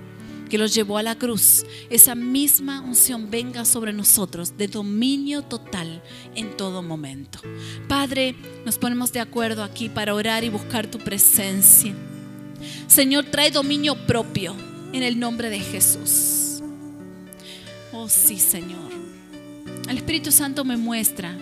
que 0.50 0.58
los 0.58 0.74
llevó 0.74 0.98
a 0.98 1.02
la 1.02 1.16
cruz, 1.16 1.64
esa 1.88 2.14
misma 2.14 2.82
unción 2.82 3.30
venga 3.30 3.64
sobre 3.64 3.94
nosotros 3.94 4.58
de 4.58 4.68
dominio 4.68 5.42
total 5.42 6.02
en 6.34 6.56
todo 6.56 6.82
momento. 6.82 7.40
Padre, 7.88 8.34
nos 8.66 8.76
ponemos 8.76 9.12
de 9.12 9.20
acuerdo 9.20 9.62
aquí 9.62 9.88
para 9.88 10.14
orar 10.14 10.44
y 10.44 10.50
buscar 10.50 10.88
tu 10.88 10.98
presencia. 10.98 11.94
Señor, 12.88 13.26
trae 13.26 13.50
dominio 13.50 13.94
propio 14.06 14.54
en 14.92 15.02
el 15.02 15.18
nombre 15.18 15.48
de 15.48 15.60
Jesús. 15.60 16.62
Oh 17.92 18.08
sí, 18.08 18.38
Señor. 18.38 18.90
El 19.88 19.96
Espíritu 19.96 20.32
Santo 20.32 20.64
me 20.64 20.76
muestra 20.76 21.36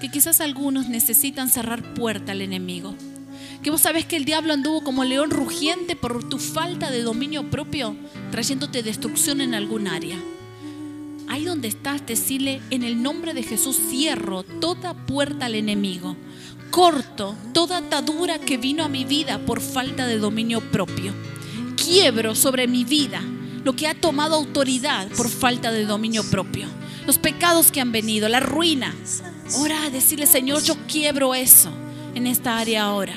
que 0.00 0.10
quizás 0.10 0.40
algunos 0.40 0.88
necesitan 0.88 1.50
cerrar 1.50 1.94
puerta 1.94 2.32
al 2.32 2.40
enemigo. 2.40 2.94
Que 3.66 3.70
vos 3.72 3.80
sabés 3.80 4.06
que 4.06 4.14
el 4.14 4.24
diablo 4.24 4.52
anduvo 4.52 4.84
como 4.84 5.02
león 5.02 5.28
rugiente 5.32 5.96
por 5.96 6.22
tu 6.28 6.38
falta 6.38 6.88
de 6.92 7.02
dominio 7.02 7.50
propio, 7.50 7.96
trayéndote 8.30 8.84
destrucción 8.84 9.40
en 9.40 9.56
algún 9.56 9.88
área. 9.88 10.16
ahí 11.26 11.44
donde 11.44 11.66
estás, 11.66 12.06
decirle, 12.06 12.62
en 12.70 12.84
el 12.84 13.02
nombre 13.02 13.34
de 13.34 13.42
Jesús 13.42 13.76
cierro 13.90 14.44
toda 14.44 14.94
puerta 14.94 15.46
al 15.46 15.56
enemigo. 15.56 16.16
Corto 16.70 17.34
toda 17.52 17.78
atadura 17.78 18.38
que 18.38 18.56
vino 18.56 18.84
a 18.84 18.88
mi 18.88 19.04
vida 19.04 19.40
por 19.40 19.60
falta 19.60 20.06
de 20.06 20.18
dominio 20.18 20.60
propio. 20.70 21.12
Quiebro 21.74 22.36
sobre 22.36 22.68
mi 22.68 22.84
vida 22.84 23.20
lo 23.64 23.74
que 23.74 23.88
ha 23.88 24.00
tomado 24.00 24.36
autoridad 24.36 25.08
por 25.16 25.28
falta 25.28 25.72
de 25.72 25.86
dominio 25.86 26.22
propio. 26.30 26.68
Los 27.04 27.18
pecados 27.18 27.72
que 27.72 27.80
han 27.80 27.90
venido, 27.90 28.28
la 28.28 28.38
ruina. 28.38 28.94
Ora, 29.56 29.90
decirle, 29.90 30.28
Señor, 30.28 30.62
yo 30.62 30.76
quiebro 30.86 31.34
eso 31.34 31.72
en 32.14 32.28
esta 32.28 32.58
área 32.58 32.84
ahora. 32.84 33.14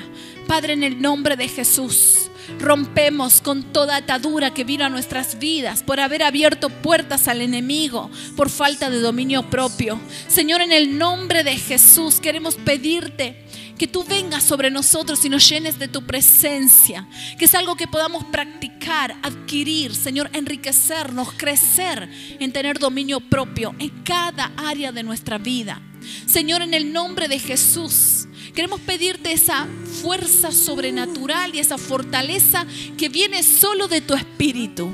Padre, 0.50 0.74
en 0.74 0.82
el 0.82 1.00
nombre 1.00 1.36
de 1.36 1.48
Jesús, 1.48 2.32
rompemos 2.58 3.40
con 3.40 3.72
toda 3.72 3.98
atadura 3.98 4.52
que 4.52 4.64
vino 4.64 4.84
a 4.84 4.90
nuestras 4.90 5.38
vidas 5.38 5.84
por 5.84 6.00
haber 6.00 6.24
abierto 6.24 6.72
puertas 6.72 7.28
al 7.28 7.44
enemigo 7.44 8.10
por 8.36 8.50
falta 8.50 8.90
de 8.90 9.00
dominio 9.00 9.48
propio. 9.52 10.00
Señor, 10.28 10.62
en 10.62 10.72
el 10.72 10.98
nombre 10.98 11.44
de 11.44 11.56
Jesús 11.56 12.20
queremos 12.20 12.56
pedirte 12.56 13.46
que 13.78 13.86
tú 13.86 14.04
vengas 14.04 14.44
sobre 14.44 14.72
nosotros 14.72 15.24
y 15.24 15.30
nos 15.30 15.48
llenes 15.48 15.78
de 15.78 15.88
tu 15.88 16.04
presencia, 16.08 17.08
que 17.38 17.46
es 17.46 17.54
algo 17.54 17.76
que 17.76 17.88
podamos 17.88 18.24
practicar, 18.24 19.18
adquirir, 19.22 19.94
Señor, 19.94 20.32
enriquecernos, 20.34 21.32
crecer 21.34 22.10
en 22.40 22.52
tener 22.52 22.80
dominio 22.80 23.20
propio 23.20 23.76
en 23.78 23.90
cada 24.02 24.52
área 24.58 24.92
de 24.92 25.04
nuestra 25.04 25.38
vida. 25.38 25.80
Señor, 26.26 26.64
en 26.64 26.74
el 26.74 26.92
nombre 26.92 27.28
de 27.28 27.38
Jesús, 27.38 28.29
Queremos 28.54 28.82
pedirte 28.82 29.32
esa 29.32 29.68
fuerza 30.02 30.52
sobrenatural 30.52 31.56
y 31.56 31.60
esa 31.60 31.78
fortaleza 31.78 32.66
que 32.98 33.10
viene 33.10 33.44
solo 33.44 33.88
de 33.88 34.02
tu 34.02 34.14
espíritu. 34.14 34.92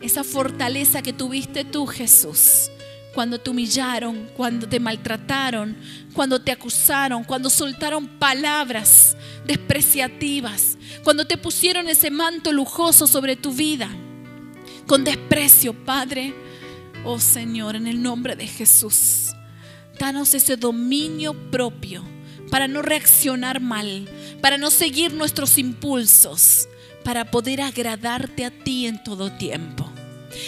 Esa 0.00 0.24
fortaleza 0.24 1.02
que 1.02 1.12
tuviste 1.12 1.64
tú, 1.64 1.86
Jesús, 1.86 2.70
cuando 3.14 3.38
te 3.38 3.50
humillaron, 3.50 4.30
cuando 4.36 4.68
te 4.68 4.80
maltrataron, 4.80 5.76
cuando 6.12 6.40
te 6.40 6.50
acusaron, 6.50 7.24
cuando 7.24 7.50
soltaron 7.50 8.06
palabras 8.18 9.16
despreciativas, 9.46 10.76
cuando 11.04 11.26
te 11.26 11.36
pusieron 11.36 11.88
ese 11.88 12.10
manto 12.10 12.52
lujoso 12.52 13.06
sobre 13.06 13.36
tu 13.36 13.52
vida, 13.52 13.88
con 14.86 15.04
desprecio, 15.04 15.72
Padre. 15.84 16.34
Oh 17.04 17.20
Señor, 17.20 17.76
en 17.76 17.86
el 17.86 18.02
nombre 18.02 18.36
de 18.36 18.46
Jesús, 18.46 19.32
danos 19.98 20.34
ese 20.34 20.56
dominio 20.56 21.34
propio 21.50 22.04
para 22.52 22.68
no 22.68 22.82
reaccionar 22.82 23.60
mal, 23.60 24.06
para 24.42 24.58
no 24.58 24.70
seguir 24.70 25.14
nuestros 25.14 25.56
impulsos, 25.56 26.68
para 27.02 27.30
poder 27.30 27.62
agradarte 27.62 28.44
a 28.44 28.50
ti 28.50 28.86
en 28.86 29.02
todo 29.02 29.32
tiempo. 29.32 29.90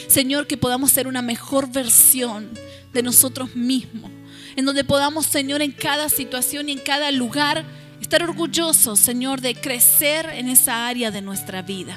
Señor, 0.07 0.47
que 0.47 0.59
podamos 0.59 0.91
ser 0.91 1.09
una 1.09 1.23
mejor 1.23 1.73
versión 1.73 2.51
de 2.93 3.03
nosotros 3.03 3.57
mismos, 3.57 4.11
en 4.55 4.67
donde 4.67 4.85
podamos, 4.85 5.25
Señor, 5.25 5.63
en 5.63 5.73
cada 5.73 6.11
situación 6.11 6.69
y 6.69 6.73
en 6.73 6.81
cada 6.81 7.11
lugar, 7.11 7.65
estar 8.03 8.23
orgullosos, 8.23 9.01
Señor, 9.01 9.41
de 9.41 9.55
crecer 9.55 10.29
en 10.35 10.51
esa 10.51 10.87
área 10.87 11.11
de 11.11 11.23
nuestra 11.23 11.63
vida. 11.63 11.97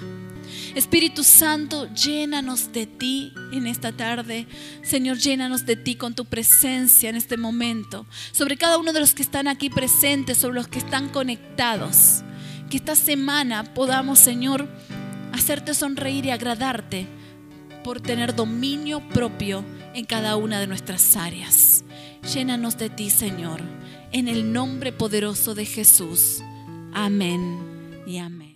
Espíritu 0.75 1.23
Santo, 1.23 1.91
llénanos 1.93 2.71
de 2.71 2.85
ti 2.85 3.33
en 3.51 3.67
esta 3.67 3.91
tarde. 3.91 4.47
Señor, 4.83 5.17
llénanos 5.17 5.65
de 5.65 5.75
ti 5.75 5.95
con 5.95 6.13
tu 6.13 6.25
presencia 6.25 7.09
en 7.09 7.15
este 7.15 7.37
momento. 7.37 8.05
Sobre 8.31 8.57
cada 8.57 8.77
uno 8.77 8.93
de 8.93 8.99
los 8.99 9.13
que 9.13 9.21
están 9.21 9.47
aquí 9.47 9.69
presentes, 9.69 10.37
sobre 10.37 10.55
los 10.55 10.67
que 10.67 10.79
están 10.79 11.09
conectados. 11.09 12.23
Que 12.69 12.77
esta 12.77 12.95
semana 12.95 13.73
podamos, 13.73 14.19
Señor, 14.19 14.67
hacerte 15.33 15.73
sonreír 15.73 16.25
y 16.25 16.31
agradarte 16.31 17.07
por 17.83 18.01
tener 18.01 18.35
dominio 18.35 18.99
propio 19.09 19.63
en 19.93 20.05
cada 20.05 20.35
una 20.35 20.59
de 20.59 20.67
nuestras 20.67 21.15
áreas. 21.15 21.85
Llénanos 22.33 22.77
de 22.77 22.89
ti, 22.89 23.09
Señor, 23.09 23.61
en 24.11 24.27
el 24.27 24.51
nombre 24.51 24.91
poderoso 24.91 25.55
de 25.55 25.65
Jesús. 25.65 26.43
Amén 26.93 28.03
y 28.05 28.17
amén. 28.17 28.46